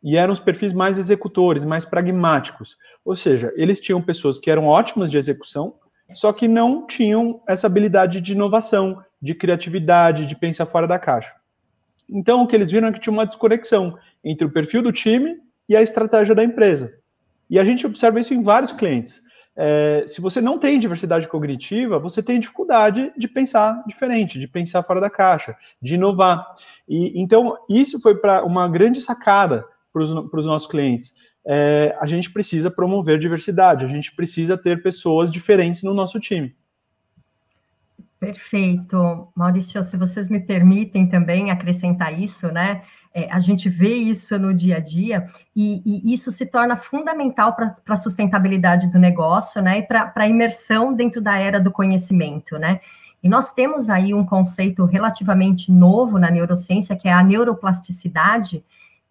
E 0.04 0.18
eram 0.18 0.34
os 0.34 0.40
perfis 0.40 0.74
mais 0.74 0.98
executores, 0.98 1.64
mais 1.64 1.86
pragmáticos. 1.86 2.76
Ou 3.06 3.16
seja, 3.16 3.54
eles 3.56 3.80
tinham 3.80 4.02
pessoas 4.02 4.38
que 4.38 4.52
eram 4.52 4.66
ótimas 4.66 5.10
de 5.10 5.18
execução, 5.18 5.76
só 6.12 6.34
que 6.34 6.48
não 6.48 6.86
tinham 6.86 7.42
essa 7.48 7.68
habilidade 7.68 8.20
de 8.20 8.34
inovação, 8.34 9.02
de 9.22 9.34
criatividade, 9.34 10.26
de 10.26 10.36
pensar 10.36 10.66
fora 10.66 10.88
da 10.88 11.00
caixa. 11.00 11.34
Então, 12.10 12.42
o 12.42 12.48
que 12.48 12.56
eles 12.56 12.70
viram 12.70 12.90
é 12.90 12.92
que 12.92 13.00
tinha 13.00 13.14
uma 13.14 13.26
desconexão 13.26 13.98
entre 14.24 14.46
o 14.46 14.52
perfil 14.52 14.82
do 14.82 14.92
time 14.92 15.38
e 15.70 15.76
a 15.76 15.82
estratégia 15.82 16.36
da 16.36 16.44
empresa. 16.44 16.94
E 17.50 17.58
a 17.58 17.64
gente 17.64 17.86
observa 17.86 18.20
isso 18.20 18.34
em 18.34 18.44
vários 18.44 18.72
clientes. 18.74 19.22
É, 19.56 20.06
se 20.08 20.20
você 20.20 20.42
não 20.42 20.58
tem 20.58 20.80
diversidade 20.80 21.28
cognitiva, 21.28 22.00
você 22.00 22.24
tem 22.24 22.40
dificuldade 22.40 23.14
de 23.16 23.28
pensar 23.28 23.84
diferente, 23.88 24.40
de 24.40 24.48
pensar 24.48 24.82
fora 24.84 25.00
da 25.00 25.10
caixa, 25.10 25.56
de 25.82 25.96
inovar. 25.96 26.54
E, 26.90 27.22
então, 27.22 27.58
isso 27.70 28.00
foi 28.00 28.16
para 28.16 28.44
uma 28.44 28.68
grande 28.68 29.00
sacada 29.00 29.66
para 29.92 30.02
os 30.02 30.46
nossos 30.46 30.68
clientes. 30.68 31.14
É, 31.46 31.96
a 32.00 32.08
gente 32.08 32.32
precisa 32.32 32.72
promover 32.72 33.20
diversidade, 33.20 33.86
a 33.86 33.88
gente 33.88 34.16
precisa 34.16 34.58
ter 34.58 34.82
pessoas 34.82 35.32
diferentes 35.32 35.84
no 35.84 35.94
nosso 35.94 36.20
time. 36.20 36.56
Perfeito. 38.20 39.28
Maurício, 39.36 39.84
se 39.84 39.98
vocês 39.98 40.30
me 40.30 40.40
permitem 40.40 41.06
também 41.08 41.52
acrescentar 41.52 42.18
isso, 42.18 42.48
né? 42.48 42.84
É, 43.14 43.32
a 43.32 43.40
gente 43.40 43.70
vê 43.70 43.94
isso 43.94 44.40
no 44.40 44.54
dia 44.54 44.78
a 44.78 44.80
dia 44.80 45.28
e, 45.56 45.84
e 45.86 46.14
isso 46.14 46.32
se 46.32 46.48
torna 46.48 46.76
fundamental 46.76 47.56
para 47.56 47.76
a 47.88 47.96
sustentabilidade 47.96 48.88
do 48.88 48.98
negócio, 48.98 49.62
né? 49.62 49.78
E 49.78 49.84
para 49.84 50.12
a 50.16 50.28
imersão 50.28 50.94
dentro 50.94 51.22
da 51.22 51.38
era 51.38 51.60
do 51.60 51.72
conhecimento, 51.72 52.58
né? 52.58 52.80
E 53.22 53.30
nós 53.30 53.52
temos 53.52 53.88
aí 53.88 54.14
um 54.14 54.26
conceito 54.26 54.84
relativamente 54.84 55.72
novo 55.72 56.18
na 56.18 56.32
neurociência, 56.32 56.96
que 56.96 57.08
é 57.08 57.14
a 57.14 57.24
neuroplasticidade, 57.24 58.66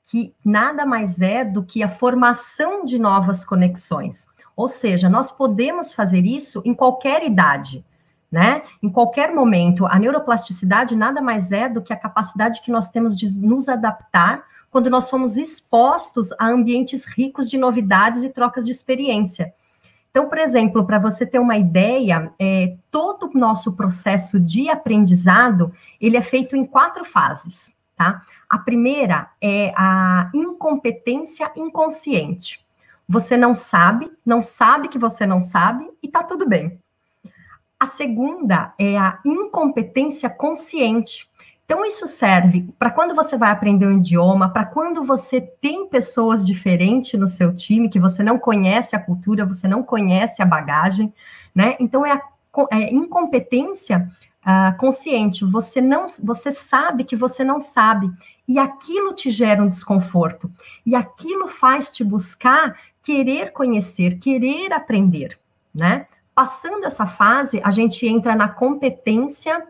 que 0.04 0.34
nada 0.44 0.84
mais 0.84 1.20
é 1.20 1.44
do 1.44 1.62
que 1.62 1.82
a 1.82 1.88
formação 1.88 2.84
de 2.84 2.98
novas 2.98 3.44
conexões. 3.44 4.26
Ou 4.56 4.68
seja, 4.68 5.08
nós 5.08 5.30
podemos 5.30 5.94
fazer 5.94 6.26
isso 6.26 6.60
em 6.64 6.74
qualquer 6.74 7.24
idade, 7.24 7.84
né? 8.32 8.62
Em 8.82 8.88
qualquer 8.88 9.34
momento. 9.34 9.84
A 9.86 9.98
neuroplasticidade 9.98 10.96
nada 10.96 11.20
mais 11.20 11.52
é 11.52 11.68
do 11.68 11.82
que 11.82 11.92
a 11.92 11.96
capacidade 11.96 12.62
que 12.62 12.72
nós 12.72 12.88
temos 12.88 13.16
de 13.16 13.36
nos 13.36 13.68
adaptar 13.68 14.42
quando 14.70 14.88
nós 14.88 15.04
somos 15.04 15.36
expostos 15.36 16.32
a 16.38 16.48
ambientes 16.48 17.04
ricos 17.04 17.50
de 17.50 17.58
novidades 17.58 18.24
e 18.24 18.30
trocas 18.30 18.64
de 18.64 18.72
experiência. 18.72 19.52
Então, 20.10 20.28
por 20.28 20.38
exemplo, 20.38 20.84
para 20.86 20.98
você 20.98 21.26
ter 21.26 21.38
uma 21.38 21.58
ideia, 21.58 22.32
é, 22.38 22.76
todo 22.90 23.30
o 23.32 23.38
nosso 23.38 23.74
processo 23.74 24.40
de 24.40 24.70
aprendizado, 24.70 25.72
ele 26.00 26.16
é 26.16 26.22
feito 26.22 26.56
em 26.56 26.64
quatro 26.64 27.04
fases, 27.04 27.74
tá? 27.96 28.22
A 28.48 28.58
primeira 28.58 29.28
é 29.40 29.72
a 29.76 30.30
incompetência 30.34 31.50
inconsciente. 31.56 32.64
Você 33.08 33.36
não 33.36 33.54
sabe, 33.54 34.10
não 34.24 34.42
sabe 34.42 34.88
que 34.88 34.98
você 34.98 35.26
não 35.26 35.42
sabe 35.42 35.90
e 36.02 36.08
tá 36.08 36.22
tudo 36.22 36.48
bem. 36.48 36.81
A 37.82 37.86
segunda 37.86 38.72
é 38.78 38.96
a 38.96 39.18
incompetência 39.26 40.30
consciente. 40.30 41.28
Então, 41.64 41.84
isso 41.84 42.06
serve 42.06 42.72
para 42.78 42.92
quando 42.92 43.12
você 43.12 43.36
vai 43.36 43.50
aprender 43.50 43.88
um 43.88 43.98
idioma, 43.98 44.52
para 44.52 44.64
quando 44.64 45.04
você 45.04 45.40
tem 45.40 45.88
pessoas 45.88 46.46
diferentes 46.46 47.18
no 47.18 47.26
seu 47.26 47.52
time, 47.52 47.88
que 47.88 47.98
você 47.98 48.22
não 48.22 48.38
conhece 48.38 48.94
a 48.94 49.00
cultura, 49.00 49.44
você 49.44 49.66
não 49.66 49.82
conhece 49.82 50.40
a 50.40 50.46
bagagem, 50.46 51.12
né? 51.52 51.74
Então, 51.80 52.06
é 52.06 52.12
a 52.12 52.22
é, 52.70 52.94
incompetência 52.94 54.08
uh, 54.46 54.78
consciente. 54.78 55.44
Você 55.44 55.80
não, 55.80 56.06
você 56.22 56.52
sabe 56.52 57.02
que 57.02 57.16
você 57.16 57.42
não 57.42 57.60
sabe, 57.60 58.12
e 58.46 58.60
aquilo 58.60 59.12
te 59.12 59.28
gera 59.28 59.60
um 59.60 59.68
desconforto, 59.68 60.48
e 60.86 60.94
aquilo 60.94 61.48
faz 61.48 61.90
te 61.90 62.04
buscar 62.04 62.78
querer 63.02 63.50
conhecer, 63.52 64.20
querer 64.20 64.72
aprender, 64.72 65.36
né? 65.74 66.06
Passando 66.34 66.84
essa 66.84 67.06
fase, 67.06 67.60
a 67.62 67.70
gente 67.70 68.06
entra 68.06 68.34
na 68.34 68.48
competência 68.48 69.66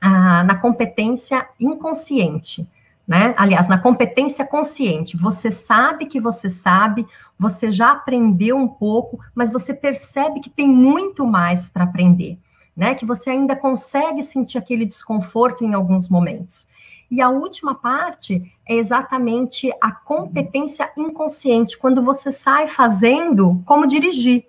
ah, 0.00 0.42
na 0.42 0.54
competência 0.54 1.46
inconsciente, 1.60 2.66
né? 3.06 3.34
Aliás, 3.36 3.68
na 3.68 3.76
competência 3.76 4.46
consciente. 4.46 5.16
Você 5.16 5.50
sabe 5.50 6.06
que 6.06 6.20
você 6.20 6.48
sabe, 6.48 7.06
você 7.38 7.70
já 7.70 7.92
aprendeu 7.92 8.56
um 8.56 8.68
pouco, 8.68 9.20
mas 9.34 9.50
você 9.50 9.74
percebe 9.74 10.40
que 10.40 10.48
tem 10.48 10.66
muito 10.66 11.26
mais 11.26 11.68
para 11.68 11.84
aprender, 11.84 12.38
né? 12.74 12.94
Que 12.94 13.04
você 13.04 13.30
ainda 13.30 13.54
consegue 13.54 14.22
sentir 14.22 14.56
aquele 14.56 14.86
desconforto 14.86 15.64
em 15.64 15.74
alguns 15.74 16.08
momentos. 16.08 16.66
E 17.10 17.20
a 17.20 17.28
última 17.28 17.74
parte 17.74 18.42
é 18.66 18.74
exatamente 18.76 19.70
a 19.82 19.90
competência 19.90 20.90
inconsciente, 20.96 21.76
quando 21.76 22.02
você 22.02 22.30
sai 22.30 22.68
fazendo 22.68 23.60
como 23.66 23.86
dirigir. 23.86 24.46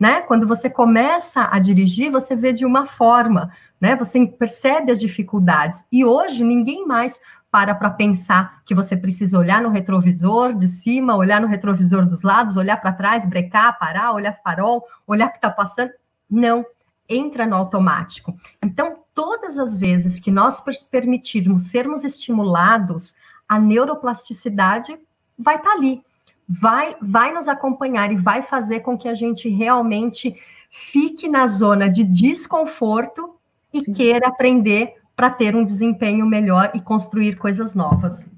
Né? 0.00 0.22
Quando 0.22 0.46
você 0.46 0.70
começa 0.70 1.46
a 1.52 1.58
dirigir, 1.58 2.10
você 2.10 2.34
vê 2.34 2.54
de 2.54 2.64
uma 2.64 2.86
forma, 2.86 3.52
né? 3.78 3.94
Você 3.96 4.26
percebe 4.26 4.90
as 4.90 4.98
dificuldades. 4.98 5.84
E 5.92 6.06
hoje 6.06 6.42
ninguém 6.42 6.86
mais 6.86 7.20
para 7.50 7.74
para 7.74 7.90
pensar 7.90 8.62
que 8.64 8.74
você 8.74 8.96
precisa 8.96 9.38
olhar 9.38 9.60
no 9.60 9.68
retrovisor 9.68 10.54
de 10.54 10.66
cima, 10.66 11.16
olhar 11.16 11.40
no 11.40 11.46
retrovisor 11.46 12.06
dos 12.06 12.22
lados, 12.22 12.56
olhar 12.56 12.78
para 12.78 12.92
trás, 12.92 13.26
brecar, 13.26 13.78
parar, 13.78 14.12
olhar 14.12 14.40
farol, 14.42 14.86
olhar 15.06 15.26
o 15.28 15.32
que 15.32 15.36
está 15.36 15.50
passando. 15.50 15.90
Não, 16.30 16.64
entra 17.08 17.46
no 17.46 17.56
automático. 17.56 18.34
Então, 18.62 19.00
todas 19.14 19.58
as 19.58 19.76
vezes 19.76 20.18
que 20.18 20.30
nós 20.30 20.62
permitirmos 20.90 21.64
sermos 21.64 22.04
estimulados, 22.04 23.14
a 23.48 23.58
neuroplasticidade 23.58 24.98
vai 25.36 25.56
estar 25.56 25.70
tá 25.70 25.74
ali, 25.76 26.02
vai, 26.50 26.96
vai 27.00 27.32
nos 27.32 27.46
acompanhar 27.46 28.10
e 28.10 28.16
vai 28.16 28.42
fazer 28.42 28.80
com 28.80 28.98
que 28.98 29.08
a 29.08 29.14
gente 29.14 29.48
realmente 29.48 30.34
fique 30.68 31.28
na 31.28 31.46
zona 31.46 31.88
de 31.88 32.02
desconforto 32.02 33.36
e 33.72 33.84
Sim. 33.84 33.92
queira 33.92 34.26
aprender 34.26 34.94
para 35.14 35.30
ter 35.30 35.54
um 35.54 35.64
desempenho 35.64 36.26
melhor 36.26 36.72
e 36.74 36.80
construir 36.80 37.36
coisas 37.36 37.74
novas. 37.74 38.28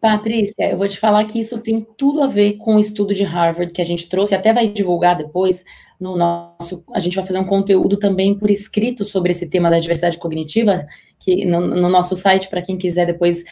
Patrícia, 0.00 0.70
eu 0.70 0.78
vou 0.78 0.88
te 0.88 0.98
falar 0.98 1.24
que 1.24 1.38
isso 1.38 1.58
tem 1.58 1.86
tudo 1.98 2.22
a 2.22 2.26
ver 2.26 2.54
com 2.54 2.76
o 2.76 2.78
estudo 2.78 3.12
de 3.12 3.24
Harvard 3.24 3.72
que 3.72 3.82
a 3.82 3.84
gente 3.84 4.08
trouxe, 4.08 4.34
até 4.34 4.52
vai 4.52 4.68
divulgar 4.68 5.16
depois 5.16 5.64
no 6.00 6.16
nosso. 6.16 6.82
A 6.94 7.00
gente 7.00 7.16
vai 7.16 7.26
fazer 7.26 7.38
um 7.38 7.44
conteúdo 7.44 7.98
também 7.98 8.38
por 8.38 8.50
escrito 8.50 9.04
sobre 9.04 9.32
esse 9.32 9.46
tema 9.46 9.68
da 9.68 9.78
diversidade 9.78 10.18
cognitiva, 10.18 10.86
que 11.18 11.44
no, 11.44 11.60
no 11.60 11.88
nosso 11.88 12.14
site, 12.14 12.48
para 12.48 12.62
quem 12.62 12.78
quiser 12.78 13.06
depois 13.06 13.44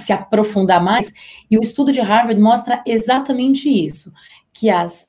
se 0.00 0.12
aprofundar 0.12 0.82
mais. 0.82 1.12
E 1.50 1.58
o 1.58 1.60
estudo 1.60 1.92
de 1.92 2.00
Harvard 2.00 2.40
mostra 2.40 2.82
exatamente 2.86 3.68
isso: 3.68 4.12
que 4.52 4.70
as 4.70 5.08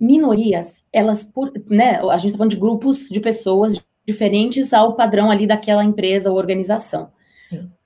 minorias, 0.00 0.84
elas, 0.92 1.24
por, 1.24 1.52
né, 1.68 2.00
a 2.00 2.16
gente 2.16 2.26
está 2.26 2.38
falando 2.38 2.52
de 2.52 2.56
grupos 2.56 3.08
de 3.08 3.20
pessoas 3.20 3.84
diferentes 4.06 4.72
ao 4.72 4.94
padrão 4.94 5.30
ali 5.30 5.46
daquela 5.46 5.84
empresa 5.84 6.30
ou 6.30 6.36
organização 6.36 7.10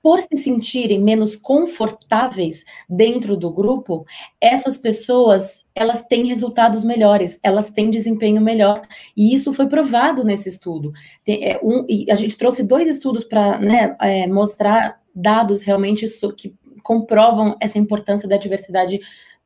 por 0.01 0.21
se 0.21 0.35
sentirem 0.35 1.01
menos 1.01 1.35
confortáveis 1.35 2.65
dentro 2.89 3.37
do 3.37 3.49
grupo, 3.49 4.05
essas 4.39 4.77
pessoas 4.77 5.65
elas 5.73 6.05
têm 6.05 6.25
resultados 6.25 6.83
melhores, 6.83 7.39
elas 7.41 7.71
têm 7.71 7.89
desempenho 7.89 8.41
melhor, 8.41 8.85
e 9.15 9.33
isso 9.33 9.53
foi 9.53 9.67
provado 9.67 10.23
nesse 10.23 10.49
estudo. 10.49 10.91
Tem, 11.23 11.43
é, 11.45 11.59
um, 11.63 11.85
a 12.11 12.15
gente 12.15 12.37
trouxe 12.37 12.63
dois 12.63 12.87
estudos 12.87 13.23
para 13.23 13.57
né, 13.59 13.95
é, 14.01 14.27
mostrar 14.27 15.01
dados 15.15 15.63
realmente 15.63 16.05
que 16.37 16.53
comprovam 16.81 17.55
essa 17.59 17.79
importância 17.79 18.27
da 18.27 18.37
diversidade, 18.37 18.99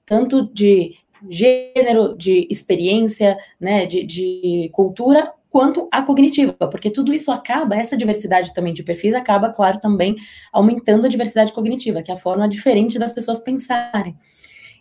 tanto 0.06 0.52
de 0.54 0.96
gênero, 1.30 2.16
de 2.18 2.48
experiência, 2.50 3.38
né, 3.60 3.86
de, 3.86 4.04
de 4.04 4.70
cultura, 4.74 5.32
quanto 5.50 5.88
a 5.92 6.02
cognitiva, 6.02 6.54
porque 6.54 6.90
tudo 6.90 7.14
isso 7.14 7.32
acaba, 7.32 7.76
essa 7.76 7.98
diversidade 7.98 8.54
também 8.54 8.74
de 8.74 8.84
perfis 8.84 9.16
acaba, 9.16 9.50
claro, 9.50 9.80
também 9.80 10.16
aumentando 10.52 11.06
a 11.06 11.10
diversidade 11.10 11.54
cognitiva, 11.54 12.04
que 12.04 12.12
é 12.12 12.14
a 12.14 12.18
forma 12.18 12.48
diferente 12.48 13.00
das 13.00 13.14
pessoas 13.14 13.40
pensarem. 13.40 14.16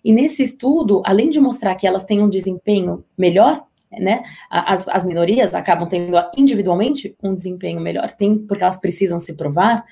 E 0.05 0.13
nesse 0.13 0.43
estudo, 0.43 1.03
além 1.05 1.31
de 1.31 1.41
mostrar 1.41 1.75
que 1.75 1.87
elas 1.87 2.05
têm 2.05 2.21
um 2.23 2.29
desempenho 2.29 3.05
melhor, 3.17 3.65
né, 3.91 4.23
as, 4.51 4.87
as 4.89 5.07
minorias 5.07 5.55
acabam 5.55 5.89
tendo 5.89 6.17
individualmente 6.37 7.17
um 7.23 7.35
desempenho 7.35 7.81
melhor, 7.81 8.11
tem, 8.11 8.39
porque 8.39 8.63
elas 8.63 8.77
precisam 8.77 9.19
se 9.19 9.35
provar, 9.35 9.85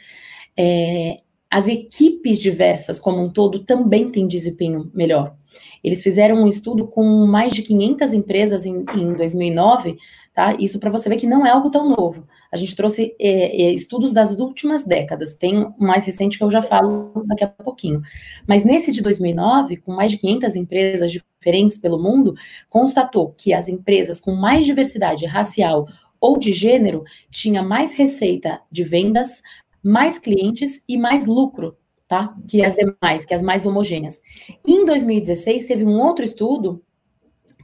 é, 0.56 1.16
as 1.54 1.68
equipes 1.68 2.38
diversas 2.38 2.98
como 2.98 3.22
um 3.22 3.30
todo 3.30 3.60
também 3.60 4.10
têm 4.10 4.26
desempenho 4.26 4.90
melhor. 4.92 5.36
Eles 5.84 6.02
fizeram 6.02 6.42
um 6.42 6.48
estudo 6.48 6.86
com 6.86 7.26
mais 7.26 7.52
de 7.52 7.62
500 7.62 8.12
empresas 8.12 8.66
em, 8.66 8.84
em 8.94 9.12
2009, 9.12 9.96
tá? 10.34 10.56
Isso 10.58 10.80
para 10.80 10.90
você 10.90 11.08
ver 11.08 11.16
que 11.16 11.28
não 11.28 11.46
é 11.46 11.50
algo 11.50 11.70
tão 11.70 11.88
novo. 11.88 12.26
A 12.50 12.56
gente 12.56 12.74
trouxe 12.74 13.14
é, 13.20 13.66
é, 13.66 13.72
estudos 13.72 14.12
das 14.12 14.38
últimas 14.40 14.84
décadas, 14.84 15.34
tem 15.34 15.58
um 15.58 15.72
mais 15.78 16.04
recente 16.04 16.38
que 16.38 16.42
eu 16.42 16.50
já 16.50 16.60
falo 16.60 17.12
daqui 17.26 17.44
a 17.44 17.48
pouquinho. 17.48 18.00
Mas 18.48 18.64
nesse 18.64 18.90
de 18.90 19.00
2009, 19.00 19.76
com 19.76 19.92
mais 19.92 20.10
de 20.10 20.18
500 20.18 20.56
empresas 20.56 21.12
diferentes 21.12 21.76
pelo 21.76 22.02
mundo, 22.02 22.34
constatou 22.68 23.32
que 23.36 23.52
as 23.52 23.68
empresas 23.68 24.20
com 24.20 24.34
mais 24.34 24.64
diversidade 24.64 25.24
racial 25.24 25.86
ou 26.20 26.38
de 26.38 26.52
gênero 26.52 27.04
tinha 27.30 27.62
mais 27.62 27.94
receita 27.94 28.60
de 28.72 28.82
vendas, 28.82 29.42
mais 29.84 30.18
clientes 30.18 30.82
e 30.88 30.96
mais 30.96 31.26
lucro, 31.26 31.76
tá? 32.08 32.34
Que 32.48 32.64
as 32.64 32.74
demais, 32.74 33.26
que 33.26 33.34
as 33.34 33.42
mais 33.42 33.66
homogêneas. 33.66 34.22
Em 34.66 34.86
2016 34.86 35.66
teve 35.66 35.84
um 35.84 36.00
outro 36.00 36.24
estudo 36.24 36.82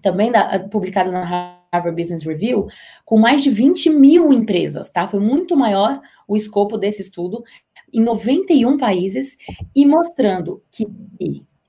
também 0.02 0.30
da, 0.30 0.58
publicado 0.68 1.10
na 1.10 1.24
Harvard 1.72 2.00
Business 2.00 2.22
Review, 2.22 2.66
com 3.04 3.18
mais 3.18 3.42
de 3.42 3.50
20 3.50 3.90
mil 3.90 4.32
empresas, 4.32 4.90
tá? 4.90 5.08
Foi 5.08 5.20
muito 5.20 5.56
maior 5.56 6.00
o 6.28 6.36
escopo 6.36 6.76
desse 6.76 7.00
estudo, 7.00 7.42
em 7.92 8.02
91 8.02 8.76
países, 8.76 9.36
e 9.74 9.86
mostrando 9.86 10.62
que 10.70 10.86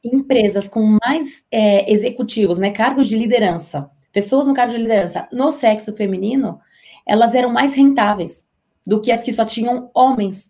empresas 0.04 0.68
com 0.68 0.98
mais 1.04 1.46
é, 1.52 1.92
executivos, 1.92 2.58
né, 2.58 2.72
cargos 2.72 3.08
de 3.08 3.18
liderança, 3.18 3.90
pessoas 4.12 4.46
no 4.46 4.54
cargo 4.54 4.72
de 4.72 4.80
liderança 4.80 5.28
no 5.32 5.52
sexo 5.52 5.94
feminino, 5.94 6.60
elas 7.06 7.36
eram 7.36 7.50
mais 7.50 7.74
rentáveis 7.74 8.50
do 8.86 9.02
que 9.02 9.12
as 9.12 9.24
que 9.24 9.32
só 9.32 9.46
tinham 9.46 9.90
homens. 9.94 10.50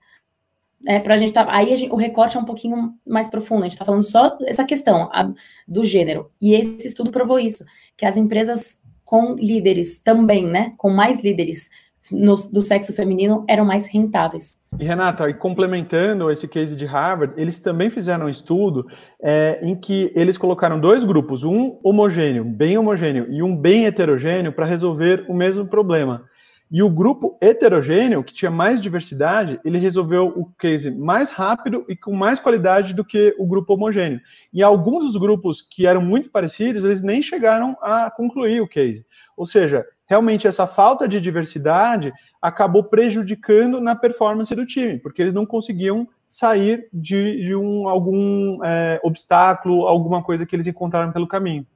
É, 0.88 1.00
para 1.00 1.14
a 1.14 1.18
gente 1.18 1.34
tá, 1.34 1.46
aí 1.50 1.76
gente, 1.76 1.92
o 1.92 1.96
recorte 1.96 2.38
é 2.38 2.40
um 2.40 2.46
pouquinho 2.46 2.94
mais 3.06 3.30
profundo. 3.30 3.62
A 3.62 3.64
gente 3.64 3.74
está 3.74 3.86
falando 3.86 4.04
só 4.04 4.38
essa 4.46 4.64
questão 4.64 5.10
a, 5.12 5.32
do 5.68 5.86
gênero. 5.86 6.32
E 6.42 6.54
esse 6.54 6.88
estudo 6.88 7.12
provou 7.12 7.40
isso, 7.40 7.66
que 7.96 8.06
as 8.06 8.18
empresas 8.18 8.80
com 9.04 9.36
líderes 9.36 10.00
também, 10.00 10.48
né? 10.48 10.74
Com 10.78 10.90
mais 10.90 11.24
líderes 11.24 11.70
no, 12.10 12.36
do 12.36 12.62
sexo 12.62 12.94
feminino 12.94 13.46
eram 13.48 13.66
mais 13.66 13.88
rentáveis. 13.88 14.60
E 14.80 14.84
Renata, 14.86 15.30
e 15.30 15.34
complementando 15.34 16.32
esse 16.32 16.48
case 16.48 16.76
de 16.76 16.86
Harvard, 16.86 17.34
eles 17.36 17.60
também 17.60 17.90
fizeram 17.90 18.26
um 18.26 18.30
estudo 18.30 18.88
é, 19.22 19.60
em 19.62 19.76
que 19.76 20.12
eles 20.16 20.38
colocaram 20.38 20.80
dois 20.80 21.04
grupos, 21.04 21.44
um 21.44 21.78
homogêneo, 21.84 22.44
bem 22.46 22.78
homogêneo, 22.78 23.28
e 23.30 23.44
um 23.44 23.56
bem 23.56 23.86
heterogêneo, 23.86 24.54
para 24.54 24.66
resolver 24.66 25.26
o 25.28 25.34
mesmo 25.34 25.66
problema. 25.66 26.24
E 26.72 26.82
o 26.82 26.90
grupo 26.90 27.38
heterogêneo, 27.42 28.24
que 28.24 28.34
tinha 28.34 28.50
mais 28.50 28.82
diversidade, 28.82 29.60
ele 29.66 29.78
resolveu 29.78 30.28
o 30.28 30.46
case 30.58 30.90
mais 30.90 31.30
rápido 31.30 31.84
e 31.90 31.98
com 31.98 32.14
mais 32.14 32.40
qualidade 32.40 32.94
do 32.94 33.04
que 33.04 33.36
o 33.38 33.46
grupo 33.46 33.74
homogêneo. 33.74 34.22
E 34.54 34.64
alguns 34.64 35.04
dos 35.04 35.18
grupos 35.18 35.62
que 35.62 35.86
eram 35.86 36.02
muito 36.02 36.30
parecidos, 36.30 36.86
eles 36.86 37.02
nem 37.02 37.22
chegaram 37.22 37.76
a 37.82 38.10
concluir 38.10 38.62
o 38.62 38.68
case. 38.70 39.06
Ou 39.36 39.46
seja, 39.46 39.86
realmente 40.08 40.48
essa 40.48 40.66
falta 40.66 41.10
de 41.10 41.20
diversidade 41.20 42.14
acabou 42.42 42.86
prejudicando 42.86 43.82
na 43.82 43.94
performance 43.94 44.56
do 44.56 44.66
time, 44.66 44.98
porque 44.98 45.22
eles 45.22 45.34
não 45.34 45.46
conseguiam 45.46 46.08
sair 46.26 46.88
de, 46.94 47.44
de 47.44 47.54
um, 47.54 47.90
algum 47.90 48.64
é, 48.64 48.98
obstáculo, 49.04 49.88
alguma 49.88 50.24
coisa 50.24 50.46
que 50.46 50.56
eles 50.56 50.68
encontraram 50.68 51.12
pelo 51.12 51.28
caminho. 51.28 51.68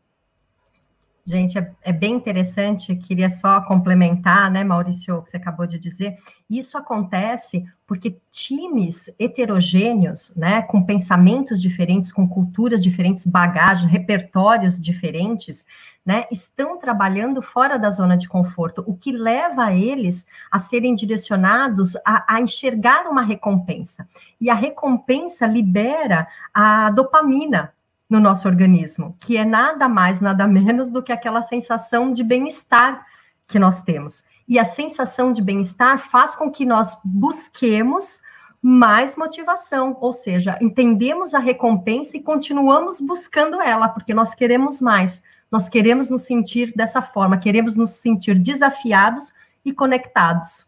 Gente, 1.28 1.58
é, 1.58 1.72
é, 1.82 1.92
bem 1.92 2.14
interessante, 2.14 2.96
queria 2.96 3.32
só 3.32 3.60
complementar, 3.62 4.52
né, 4.52 4.64
Maurício, 4.64 5.16
o 5.16 5.24
que 5.24 5.32
você 5.32 5.38
acabou 5.38 5.66
de 5.66 5.80
dizer. 5.80 6.16
Isso 6.48 6.78
acontece 6.78 7.66
porque 7.88 8.20
times 8.32 9.10
heterogêneos, 9.18 10.32
né, 10.36 10.62
com 10.62 10.84
pensamentos 10.84 11.60
diferentes, 11.60 12.12
com 12.12 12.30
culturas 12.30 12.84
diferentes, 12.84 13.26
bagagens, 13.26 13.92
repertórios 13.92 14.80
diferentes, 14.80 15.66
né, 16.06 16.26
estão 16.32 16.78
trabalhando 16.78 17.42
fora 17.42 17.80
da 17.80 17.90
zona 17.90 18.16
de 18.16 18.30
conforto, 18.30 18.84
o 18.86 18.96
que 18.96 19.12
leva 19.12 19.74
eles 19.74 20.28
a 20.52 20.60
serem 20.60 20.94
direcionados 20.94 21.96
a, 22.06 22.36
a 22.36 22.40
enxergar 22.40 23.08
uma 23.08 23.24
recompensa. 23.24 24.08
E 24.40 24.48
a 24.48 24.54
recompensa 24.54 25.48
libera 25.48 26.28
a 26.54 26.92
dopamina, 26.92 27.74
no 28.10 28.20
nosso 28.20 28.48
organismo, 28.48 29.16
que 29.20 29.38
é 29.38 29.44
nada 29.44 29.90
mais, 29.90 30.22
nada 30.22 30.48
menos 30.48 30.90
do 30.90 31.02
que 31.02 31.12
aquela 31.12 31.42
sensação 31.42 32.14
de 32.14 32.24
bem-estar 32.24 33.06
que 33.48 33.60
nós 33.60 33.82
temos. 33.82 34.24
E 34.48 34.60
a 34.60 34.66
sensação 34.66 35.32
de 35.32 35.42
bem-estar 35.42 36.00
faz 36.00 36.36
com 36.36 36.52
que 36.52 36.66
nós 36.66 36.98
busquemos 37.04 38.22
mais 38.62 39.16
motivação, 39.16 39.96
ou 40.02 40.12
seja, 40.12 40.58
entendemos 40.60 41.36
a 41.36 41.40
recompensa 41.40 42.18
e 42.18 42.24
continuamos 42.24 43.00
buscando 43.00 43.62
ela, 43.62 43.88
porque 43.88 44.14
nós 44.14 44.34
queremos 44.34 44.82
mais, 44.82 45.22
nós 45.52 45.70
queremos 45.70 46.10
nos 46.10 46.24
sentir 46.24 46.74
dessa 46.76 47.02
forma, 47.02 47.38
queremos 47.38 47.76
nos 47.76 47.92
sentir 47.92 48.40
desafiados 48.40 49.32
e 49.64 49.72
conectados. 49.72 50.68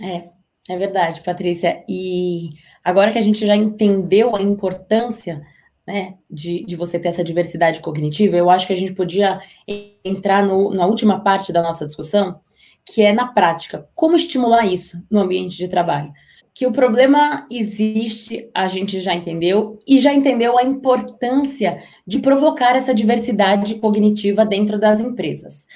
É, 0.00 0.30
é 0.68 0.76
verdade, 0.76 1.20
Patrícia. 1.22 1.82
E 1.88 2.50
Agora 2.88 3.12
que 3.12 3.18
a 3.18 3.22
gente 3.22 3.44
já 3.44 3.54
entendeu 3.54 4.34
a 4.34 4.40
importância 4.40 5.42
né, 5.86 6.14
de, 6.30 6.64
de 6.64 6.74
você 6.74 6.98
ter 6.98 7.08
essa 7.08 7.22
diversidade 7.22 7.80
cognitiva, 7.80 8.34
eu 8.34 8.48
acho 8.48 8.66
que 8.66 8.72
a 8.72 8.76
gente 8.76 8.94
podia 8.94 9.38
entrar 10.02 10.42
no, 10.42 10.72
na 10.72 10.86
última 10.86 11.20
parte 11.20 11.52
da 11.52 11.62
nossa 11.62 11.86
discussão, 11.86 12.40
que 12.86 13.02
é 13.02 13.12
na 13.12 13.26
prática. 13.26 13.86
Como 13.94 14.16
estimular 14.16 14.64
isso 14.64 15.04
no 15.10 15.20
ambiente 15.20 15.54
de 15.58 15.68
trabalho? 15.68 16.10
Que 16.54 16.66
o 16.66 16.72
problema 16.72 17.46
existe, 17.50 18.48
a 18.54 18.66
gente 18.68 19.00
já 19.00 19.14
entendeu, 19.14 19.78
e 19.86 19.98
já 19.98 20.14
entendeu 20.14 20.58
a 20.58 20.62
importância 20.62 21.82
de 22.06 22.20
provocar 22.20 22.74
essa 22.74 22.94
diversidade 22.94 23.74
cognitiva 23.74 24.46
dentro 24.46 24.80
das 24.80 24.98
empresas. 24.98 25.66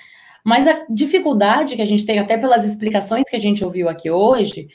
Mas 0.44 0.66
a 0.66 0.84
dificuldade 0.88 1.76
que 1.76 1.82
a 1.82 1.86
gente 1.86 2.04
tem, 2.04 2.18
até 2.18 2.36
pelas 2.36 2.64
explicações 2.64 3.24
que 3.28 3.36
a 3.36 3.38
gente 3.38 3.64
ouviu 3.64 3.88
aqui 3.88 4.10
hoje, 4.10 4.68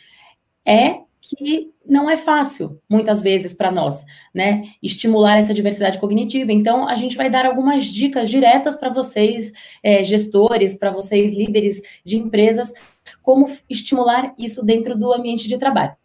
é 0.65 1.01
que 1.21 1.71
não 1.85 2.09
é 2.09 2.15
fácil, 2.15 2.79
muitas 2.89 3.21
vezes, 3.21 3.53
para 3.53 3.71
nós, 3.71 4.05
né? 4.33 4.69
Estimular 4.81 5.37
essa 5.37 5.53
diversidade 5.53 5.97
cognitiva. 5.99 6.51
Então, 6.51 6.87
a 6.87 6.95
gente 6.95 7.17
vai 7.17 7.29
dar 7.29 7.45
algumas 7.45 7.85
dicas 7.85 8.29
diretas 8.29 8.75
para 8.75 8.89
vocês, 8.89 9.51
é, 9.83 10.03
gestores, 10.03 10.75
para 10.75 10.91
vocês, 10.91 11.31
líderes 11.31 11.81
de 12.05 12.17
empresas, 12.17 12.73
como 13.21 13.45
estimular 13.69 14.33
isso 14.37 14.63
dentro 14.63 14.97
do 14.97 15.11
ambiente 15.13 15.47
de 15.47 15.57
trabalho. 15.57 15.95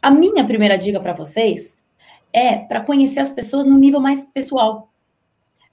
A 0.00 0.10
minha 0.10 0.44
primeira 0.44 0.76
dica 0.76 1.00
para 1.00 1.12
vocês 1.12 1.76
é 2.32 2.56
para 2.56 2.82
conhecer 2.82 3.20
as 3.20 3.30
pessoas 3.30 3.66
no 3.66 3.78
nível 3.78 4.00
mais 4.00 4.22
pessoal. 4.22 4.87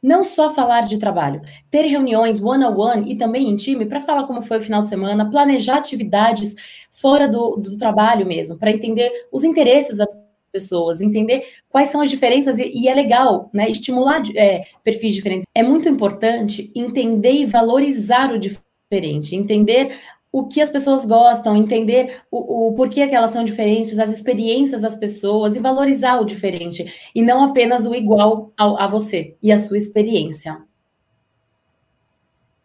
Não 0.06 0.24
só 0.24 0.54
falar 0.54 0.82
de 0.82 1.00
trabalho, 1.00 1.42
ter 1.72 1.82
reuniões 1.82 2.40
one-on-one 2.40 3.02
-on 3.02 3.06
-one 3.06 3.12
e 3.12 3.18
também 3.18 3.50
em 3.50 3.56
time 3.56 3.88
para 3.88 4.02
falar 4.02 4.28
como 4.28 4.44
foi 4.44 4.60
o 4.60 4.62
final 4.62 4.84
de 4.84 4.90
semana, 4.90 5.32
planejar 5.32 5.78
atividades 5.78 6.56
fora 6.92 7.28
do, 7.28 7.56
do 7.56 7.76
trabalho 7.76 8.24
mesmo, 8.24 8.56
para 8.56 8.70
entender 8.70 9.12
os 9.32 9.44
interesses 9.44 9.98
das 9.98 10.16
pessoas, 10.52 11.02
entender 11.02 11.44
quais 11.68 11.90
são 11.90 12.02
as 12.02 12.10
diferenças, 12.12 12.60
e, 12.60 12.72
e 12.72 12.88
é 12.88 12.94
legal, 12.94 13.50
né? 13.52 13.68
Estimular 13.68 14.22
é, 14.36 14.66
perfis 14.84 15.16
diferentes. 15.16 15.48
É 15.56 15.64
muito 15.64 15.90
importante 15.90 16.72
entender 16.76 17.34
e 17.34 17.46
valorizar 17.48 18.32
o 18.32 18.38
diferente, 18.38 19.36
entender 19.36 19.98
o 20.36 20.48
que 20.48 20.60
as 20.60 20.70
pessoas 20.70 21.06
gostam, 21.06 21.56
entender 21.56 22.22
o, 22.30 22.68
o 22.68 22.74
porquê 22.74 23.08
que 23.08 23.16
elas 23.16 23.32
são 23.32 23.42
diferentes, 23.42 23.98
as 23.98 24.10
experiências 24.10 24.82
das 24.82 24.94
pessoas 24.94 25.56
e 25.56 25.62
valorizar 25.62 26.20
o 26.20 26.26
diferente, 26.26 26.94
e 27.16 27.22
não 27.22 27.42
apenas 27.42 27.86
o 27.86 27.96
igual 27.96 28.52
ao, 28.58 28.78
a 28.78 28.86
você 28.86 29.38
e 29.42 29.50
a 29.50 29.58
sua 29.58 29.78
experiência. 29.78 30.62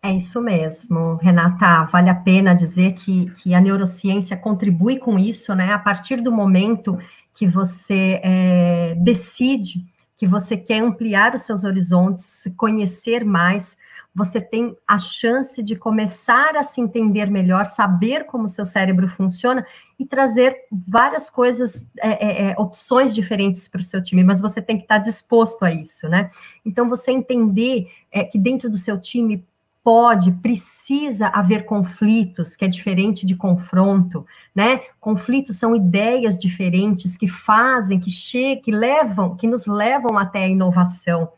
É 0.03 0.11
isso 0.11 0.41
mesmo, 0.41 1.15
Renata. 1.23 1.85
Vale 1.85 2.11
a 2.11 2.15
pena 2.15 2.55
dizer 2.55 2.95
que, 2.95 3.31
que 3.37 3.55
a 3.55 3.61
neurociência 3.61 4.37
contribui 4.37 4.99
com 4.99 5.17
isso, 5.17 5.55
né? 5.55 5.73
A 5.73 5.79
partir 5.79 6.21
do 6.21 6.33
momento 6.33 6.99
que 7.33 7.47
você 7.47 8.21
é, 8.25 8.95
decide 8.99 9.85
que 10.21 10.27
você 10.27 10.55
quer 10.55 10.83
ampliar 10.83 11.35
os 11.35 11.45
seus 11.45 11.65
horizontes, 11.65 12.47
conhecer 12.55 13.25
mais, 13.25 13.79
você 14.15 14.39
tem 14.39 14.77
a 14.87 14.99
chance 14.99 15.63
de 15.63 15.75
começar 15.75 16.59
a 16.59 16.63
se 16.63 16.79
entender 16.79 17.31
melhor, 17.31 17.71
saber 17.71 18.27
como 18.27 18.45
o 18.45 18.49
seu 18.49 18.67
cérebro 18.67 19.09
funciona 19.09 19.65
e 19.99 20.05
trazer 20.05 20.55
várias 20.71 21.31
coisas, 21.31 21.89
é, 21.99 22.11
é, 22.11 22.51
é 22.51 22.55
opções 22.59 23.15
diferentes 23.15 23.67
para 23.67 23.81
o 23.81 23.83
seu 23.83 24.03
time, 24.03 24.23
mas 24.23 24.43
você 24.43 24.61
tem 24.61 24.77
que 24.77 24.83
estar 24.83 24.99
disposto 24.99 25.65
a 25.65 25.73
isso, 25.73 26.07
né? 26.07 26.29
Então, 26.67 26.87
você 26.87 27.13
entender 27.13 27.91
é, 28.13 28.23
que 28.23 28.39
dentro 28.39 28.69
do 28.69 28.77
seu 28.77 29.01
time 29.01 29.49
pode, 29.83 30.33
precisa 30.33 31.29
haver 31.29 31.65
conflitos, 31.65 32.55
que 32.55 32.65
é 32.65 32.69
diferente 32.69 33.25
de 33.25 33.35
confronto, 33.35 34.27
né? 34.55 34.81
Conflitos 35.01 35.57
são 35.57 35.75
ideias 35.75 36.39
diferentes 36.39 37.17
que 37.17 37.27
fazem, 37.27 37.99
que 37.99 38.11
chegam, 38.11 38.63
que 38.63 38.71
levam, 38.71 39.37
que 39.37 39.47
nos 39.47 39.67
levam 39.67 40.19
até 40.19 40.45
a 40.45 40.49
inovação 40.49 41.31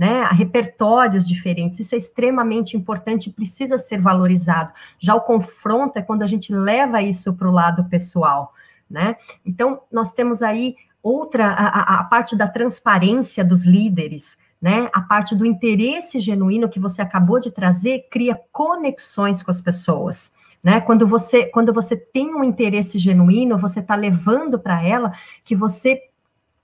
né, 0.00 0.22
a 0.22 0.32
repertórios 0.32 1.28
diferentes. 1.28 1.78
Isso 1.78 1.94
é 1.94 1.98
extremamente 1.98 2.74
importante 2.74 3.26
e 3.26 3.32
precisa 3.34 3.76
ser 3.76 4.00
valorizado. 4.00 4.72
Já 4.98 5.14
o 5.14 5.20
confronto 5.20 5.98
é 5.98 6.02
quando 6.02 6.22
a 6.22 6.26
gente 6.26 6.54
leva 6.54 7.02
isso 7.02 7.34
para 7.34 7.46
o 7.46 7.52
lado 7.52 7.84
pessoal, 7.84 8.54
né? 8.88 9.16
Então, 9.44 9.82
nós 9.92 10.10
temos 10.10 10.40
aí 10.40 10.74
outra, 11.02 11.48
a, 11.48 12.00
a 12.00 12.04
parte 12.04 12.34
da 12.34 12.48
transparência 12.48 13.44
dos 13.44 13.66
líderes, 13.66 14.38
né? 14.60 14.90
A 14.92 15.00
parte 15.00 15.34
do 15.34 15.46
interesse 15.46 16.20
genuíno 16.20 16.68
que 16.68 16.78
você 16.78 17.00
acabou 17.00 17.40
de 17.40 17.50
trazer 17.50 18.06
cria 18.10 18.38
conexões 18.52 19.42
com 19.42 19.50
as 19.50 19.60
pessoas. 19.60 20.32
Né? 20.62 20.80
Quando 20.80 21.06
você 21.06 21.46
quando 21.46 21.72
você 21.72 21.96
tem 21.96 22.34
um 22.34 22.44
interesse 22.44 22.98
genuíno, 22.98 23.56
você 23.56 23.80
está 23.80 23.94
levando 23.94 24.58
para 24.58 24.82
ela 24.86 25.12
que 25.42 25.56
você 25.56 26.02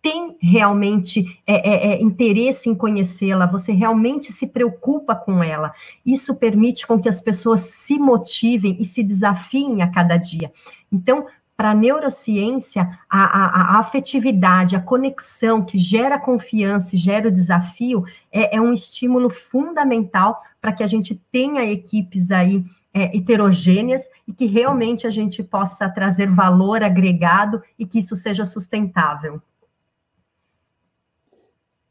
tem 0.02 0.36
realmente 0.40 1.40
é, 1.44 1.68
é, 1.68 1.92
é, 1.94 2.02
interesse 2.02 2.68
em 2.68 2.76
conhecê-la, 2.76 3.44
você 3.44 3.72
realmente 3.72 4.32
se 4.32 4.46
preocupa 4.46 5.16
com 5.16 5.42
ela. 5.42 5.72
Isso 6.04 6.36
permite 6.36 6.86
com 6.86 7.00
que 7.00 7.08
as 7.08 7.20
pessoas 7.20 7.60
se 7.62 7.98
motivem 7.98 8.76
e 8.78 8.84
se 8.84 9.02
desafiem 9.02 9.82
a 9.82 9.90
cada 9.90 10.16
dia. 10.16 10.52
Então, 10.92 11.26
para 11.56 11.70
a 11.70 11.74
neurociência, 11.74 12.98
a, 13.08 13.78
afetividade, 13.78 14.76
a 14.76 14.80
conexão 14.80 15.64
que 15.64 15.78
gera 15.78 16.18
confiança 16.18 16.94
e 16.94 16.98
gera 16.98 17.28
o 17.28 17.32
desafio 17.32 18.04
é, 18.30 18.56
é 18.56 18.60
um 18.60 18.72
estímulo 18.72 19.30
fundamental 19.30 20.42
para 20.60 20.72
que 20.72 20.82
a 20.82 20.86
gente 20.86 21.14
tenha 21.32 21.64
equipes 21.64 22.30
aí 22.30 22.62
é, 22.92 23.16
heterogêneas 23.16 24.08
e 24.28 24.32
que 24.32 24.46
realmente 24.46 25.06
a 25.06 25.10
gente 25.10 25.42
possa 25.42 25.88
trazer 25.88 26.28
valor 26.30 26.82
agregado 26.82 27.62
e 27.78 27.86
que 27.86 28.00
isso 28.00 28.14
seja 28.16 28.44
sustentável. 28.44 29.40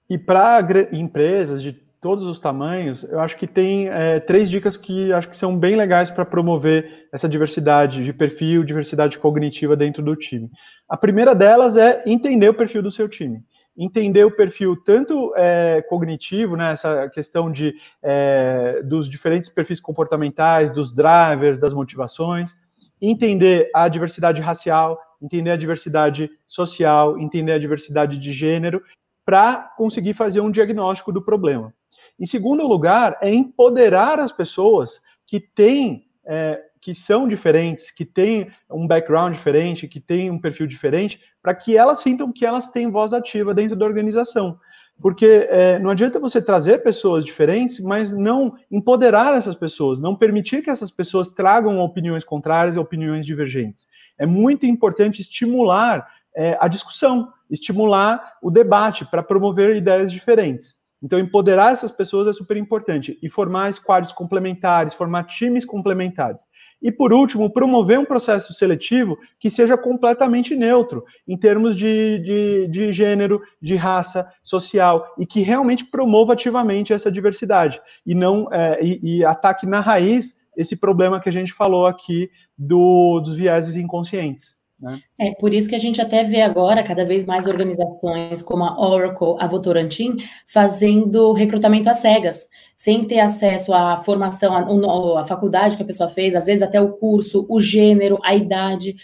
E 0.07 0.17
para 0.17 0.59
empresas 0.91 1.63
de 1.63 1.84
todos 2.05 2.27
os 2.27 2.39
tamanhos, 2.39 3.01
eu 3.01 3.19
acho 3.19 3.35
que 3.35 3.47
tem 3.47 3.89
é, 3.89 4.19
três 4.19 4.47
dicas 4.47 4.77
que 4.77 5.11
acho 5.11 5.27
que 5.27 5.35
são 5.35 5.57
bem 5.57 5.75
legais 5.75 6.11
para 6.11 6.23
promover 6.23 7.07
essa 7.11 7.27
diversidade 7.27 8.05
de 8.05 8.13
perfil, 8.13 8.63
diversidade 8.63 9.17
cognitiva 9.17 9.75
dentro 9.75 10.03
do 10.03 10.15
time. 10.15 10.51
A 10.87 10.95
primeira 10.95 11.33
delas 11.33 11.75
é 11.75 12.03
entender 12.05 12.47
o 12.47 12.53
perfil 12.53 12.83
do 12.83 12.91
seu 12.91 13.09
time. 13.09 13.43
Entender 13.75 14.23
o 14.23 14.29
perfil 14.29 14.75
tanto 14.75 15.33
é, 15.35 15.81
cognitivo, 15.89 16.55
né, 16.55 16.73
essa 16.73 17.09
questão 17.09 17.51
de, 17.51 17.73
é, 18.03 18.83
dos 18.83 19.09
diferentes 19.09 19.49
perfis 19.49 19.81
comportamentais, 19.81 20.69
dos 20.69 20.93
drivers, 20.93 21.57
das 21.57 21.73
motivações, 21.73 22.53
entender 23.01 23.71
a 23.73 23.89
diversidade 23.89 24.43
racial, 24.43 24.99
entender 25.19 25.49
a 25.49 25.57
diversidade 25.57 26.29
social, 26.45 27.17
entender 27.17 27.53
a 27.53 27.57
diversidade 27.57 28.19
de 28.19 28.31
gênero 28.31 28.79
para 29.25 29.73
conseguir 29.75 30.13
fazer 30.13 30.39
um 30.39 30.51
diagnóstico 30.51 31.11
do 31.11 31.19
problema. 31.19 31.73
Em 32.19 32.25
segundo 32.25 32.65
lugar, 32.65 33.17
é 33.21 33.33
empoderar 33.33 34.19
as 34.19 34.31
pessoas 34.31 35.01
que 35.27 35.39
têm, 35.39 36.07
é, 36.25 36.61
que 36.79 36.95
são 36.95 37.27
diferentes, 37.27 37.91
que 37.91 38.05
têm 38.05 38.49
um 38.69 38.87
background 38.87 39.33
diferente, 39.33 39.87
que 39.87 39.99
têm 39.99 40.31
um 40.31 40.39
perfil 40.39 40.67
diferente, 40.67 41.19
para 41.41 41.53
que 41.53 41.77
elas 41.77 41.99
sintam 41.99 42.31
que 42.31 42.45
elas 42.45 42.69
têm 42.69 42.89
voz 42.89 43.11
ativa 43.11 43.53
dentro 43.53 43.75
da 43.75 43.85
organização. 43.85 44.57
Porque 45.01 45.47
é, 45.49 45.77
não 45.77 45.89
adianta 45.89 46.19
você 46.19 46.41
trazer 46.41 46.81
pessoas 46.81 47.25
diferentes, 47.25 47.81
mas 47.81 48.13
não 48.13 48.55
empoderar 48.71 49.33
essas 49.33 49.55
pessoas, 49.55 49.99
não 49.99 50.15
permitir 50.15 50.61
que 50.61 50.69
essas 50.69 50.89
pessoas 50.89 51.27
tragam 51.27 51.79
opiniões 51.79 52.23
contrárias, 52.23 52.77
opiniões 52.77 53.25
divergentes. 53.25 53.87
É 54.17 54.25
muito 54.25 54.65
importante 54.65 55.21
estimular 55.21 56.07
é, 56.33 56.57
a 56.61 56.67
discussão, 56.69 57.31
estimular 57.49 58.37
o 58.41 58.49
debate 58.49 59.03
para 59.05 59.21
promover 59.21 59.75
ideias 59.75 60.11
diferentes. 60.11 60.84
Então, 61.05 61.19
empoderar 61.19 61.71
essas 61.71 61.91
pessoas 61.91 62.27
é 62.27 62.33
super 62.33 62.57
importante 62.57 63.15
e 63.21 63.29
formar 63.29 63.71
squads 63.71 64.11
complementares, 64.11 64.95
formar 64.95 65.25
times 65.25 65.63
complementares. 65.63 66.41
E, 66.81 66.91
por 66.91 67.13
último, 67.13 67.47
promover 67.47 67.99
um 67.99 68.05
processo 68.05 68.55
seletivo 68.55 69.15
que 69.39 69.51
seja 69.51 69.77
completamente 69.77 70.55
neutro 70.55 71.03
em 71.27 71.37
termos 71.37 71.75
de, 71.75 72.17
de, 72.17 72.67
de 72.69 72.91
gênero, 72.91 73.39
de 73.61 73.75
raça, 73.75 74.27
social 74.41 75.05
e 75.19 75.27
que 75.27 75.41
realmente 75.41 75.85
promova 75.85 76.33
ativamente 76.33 76.91
essa 76.91 77.11
diversidade 77.11 77.79
e 78.03 78.15
não 78.15 78.51
é, 78.51 78.79
e, 78.83 79.19
e 79.19 79.25
ataque 79.25 79.67
na 79.67 79.81
raiz 79.81 80.43
esse 80.57 80.75
problema 80.75 81.19
que 81.19 81.29
a 81.29 81.31
gente 81.31 81.53
falou 81.53 81.85
aqui 81.85 82.31
do, 82.57 83.19
dos 83.19 83.35
vieses 83.35 83.75
inconscientes. 83.75 84.54
Né? 84.79 84.99
É 85.17 85.31
por 85.35 85.53
isso 85.53 85.69
que 85.69 85.75
a 85.75 85.79
gente 85.79 86.01
até 86.01 86.23
vê 86.23 86.41
agora 86.41 86.83
cada 86.83 87.05
vez 87.05 87.25
mais 87.25 87.47
organizações 87.47 88.41
como 88.41 88.63
a 88.63 88.79
Oracle, 88.79 89.35
a 89.39 89.47
Votorantim, 89.47 90.17
fazendo 90.45 91.31
recrutamento 91.33 91.89
às 91.89 91.99
cegas, 91.99 92.49
sem 92.75 93.05
ter 93.05 93.19
acesso 93.19 93.73
à 93.73 94.03
formação, 94.03 94.53
à, 94.53 95.21
à 95.21 95.23
faculdade 95.23 95.77
que 95.77 95.83
a 95.83 95.85
pessoa 95.85 96.09
fez, 96.09 96.35
às 96.35 96.45
vezes 96.45 96.61
até 96.61 96.79
o 96.81 96.93
curso, 96.93 97.45
o 97.49 97.59
gênero, 97.59 98.19
a 98.23 98.35
idade. 98.35 98.95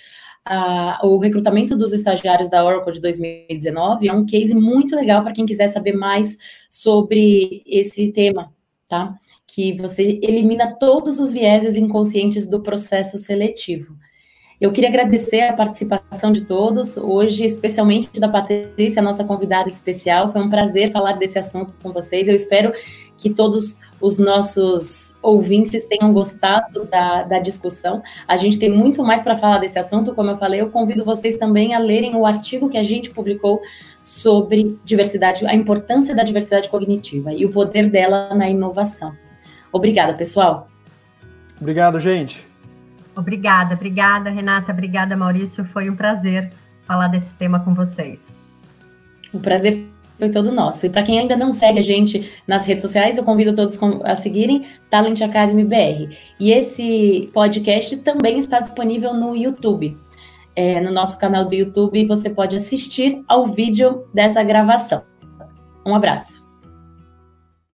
A, 0.43 0.99
o 1.03 1.19
recrutamento 1.19 1.77
dos 1.77 1.93
estagiários 1.93 2.49
da 2.49 2.65
Oracle 2.65 2.93
de 2.93 2.99
2019 2.99 4.07
é 4.09 4.13
um 4.13 4.25
case 4.25 4.55
muito 4.55 4.95
legal 4.95 5.23
para 5.23 5.33
quem 5.33 5.45
quiser 5.45 5.67
saber 5.67 5.93
mais 5.93 6.35
sobre 6.69 7.63
esse 7.65 8.11
tema, 8.11 8.51
tá? 8.87 9.15
Que 9.47 9.73
você 9.77 10.19
elimina 10.23 10.75
todos 10.79 11.19
os 11.19 11.31
vieses 11.31 11.77
inconscientes 11.77 12.47
do 12.47 12.61
processo 12.61 13.17
seletivo. 13.17 13.95
Eu 14.61 14.71
queria 14.71 14.89
agradecer 14.89 15.41
a 15.41 15.53
participação 15.53 16.31
de 16.31 16.41
todos, 16.41 16.95
hoje, 16.95 17.43
especialmente 17.43 18.19
da 18.19 18.29
Patrícia, 18.29 19.01
nossa 19.01 19.23
convidada 19.23 19.67
especial. 19.67 20.31
Foi 20.31 20.39
um 20.39 20.51
prazer 20.51 20.91
falar 20.91 21.13
desse 21.13 21.39
assunto 21.39 21.75
com 21.81 21.91
vocês. 21.91 22.27
Eu 22.27 22.35
espero 22.35 22.71
que 23.17 23.31
todos 23.31 23.79
os 23.99 24.19
nossos 24.19 25.15
ouvintes 25.19 25.83
tenham 25.85 26.13
gostado 26.13 26.85
da, 26.85 27.23
da 27.23 27.39
discussão. 27.39 28.03
A 28.27 28.37
gente 28.37 28.59
tem 28.59 28.69
muito 28.69 29.03
mais 29.03 29.23
para 29.23 29.35
falar 29.35 29.57
desse 29.57 29.79
assunto. 29.79 30.13
Como 30.13 30.29
eu 30.29 30.37
falei, 30.37 30.61
eu 30.61 30.69
convido 30.69 31.03
vocês 31.03 31.39
também 31.39 31.73
a 31.73 31.79
lerem 31.79 32.15
o 32.15 32.23
artigo 32.23 32.69
que 32.69 32.77
a 32.77 32.83
gente 32.83 33.09
publicou 33.09 33.59
sobre 33.99 34.77
diversidade, 34.85 35.43
a 35.43 35.55
importância 35.55 36.13
da 36.13 36.21
diversidade 36.21 36.69
cognitiva 36.69 37.33
e 37.33 37.45
o 37.45 37.49
poder 37.49 37.89
dela 37.89 38.35
na 38.35 38.47
inovação. 38.47 39.11
Obrigada, 39.73 40.13
pessoal. 40.13 40.67
Obrigado, 41.59 41.99
gente. 41.99 42.50
Obrigada, 43.15 43.75
obrigada, 43.75 44.29
Renata, 44.29 44.71
obrigada, 44.71 45.17
Maurício. 45.17 45.65
Foi 45.65 45.89
um 45.89 45.95
prazer 45.95 46.49
falar 46.83 47.07
desse 47.07 47.33
tema 47.33 47.59
com 47.59 47.73
vocês. 47.73 48.35
O 49.33 49.39
prazer 49.39 49.85
foi 50.17 50.29
todo 50.29 50.51
nosso. 50.51 50.85
E 50.85 50.89
para 50.89 51.03
quem 51.03 51.19
ainda 51.19 51.35
não 51.35 51.51
segue 51.51 51.79
a 51.79 51.83
gente 51.83 52.31
nas 52.47 52.65
redes 52.65 52.83
sociais, 52.83 53.17
eu 53.17 53.23
convido 53.23 53.55
todos 53.55 53.77
a 54.03 54.15
seguirem 54.15 54.67
Talent 54.89 55.19
Academy 55.21 55.63
BR. 55.63 56.13
E 56.39 56.51
esse 56.51 57.29
podcast 57.33 57.97
também 57.97 58.37
está 58.37 58.59
disponível 58.59 59.13
no 59.13 59.35
YouTube. 59.35 59.97
É, 60.55 60.79
no 60.79 60.91
nosso 60.91 61.17
canal 61.17 61.45
do 61.45 61.55
YouTube, 61.55 62.05
você 62.05 62.29
pode 62.29 62.55
assistir 62.55 63.23
ao 63.27 63.47
vídeo 63.47 64.05
dessa 64.13 64.43
gravação. 64.43 65.01
Um 65.85 65.95
abraço. 65.95 66.50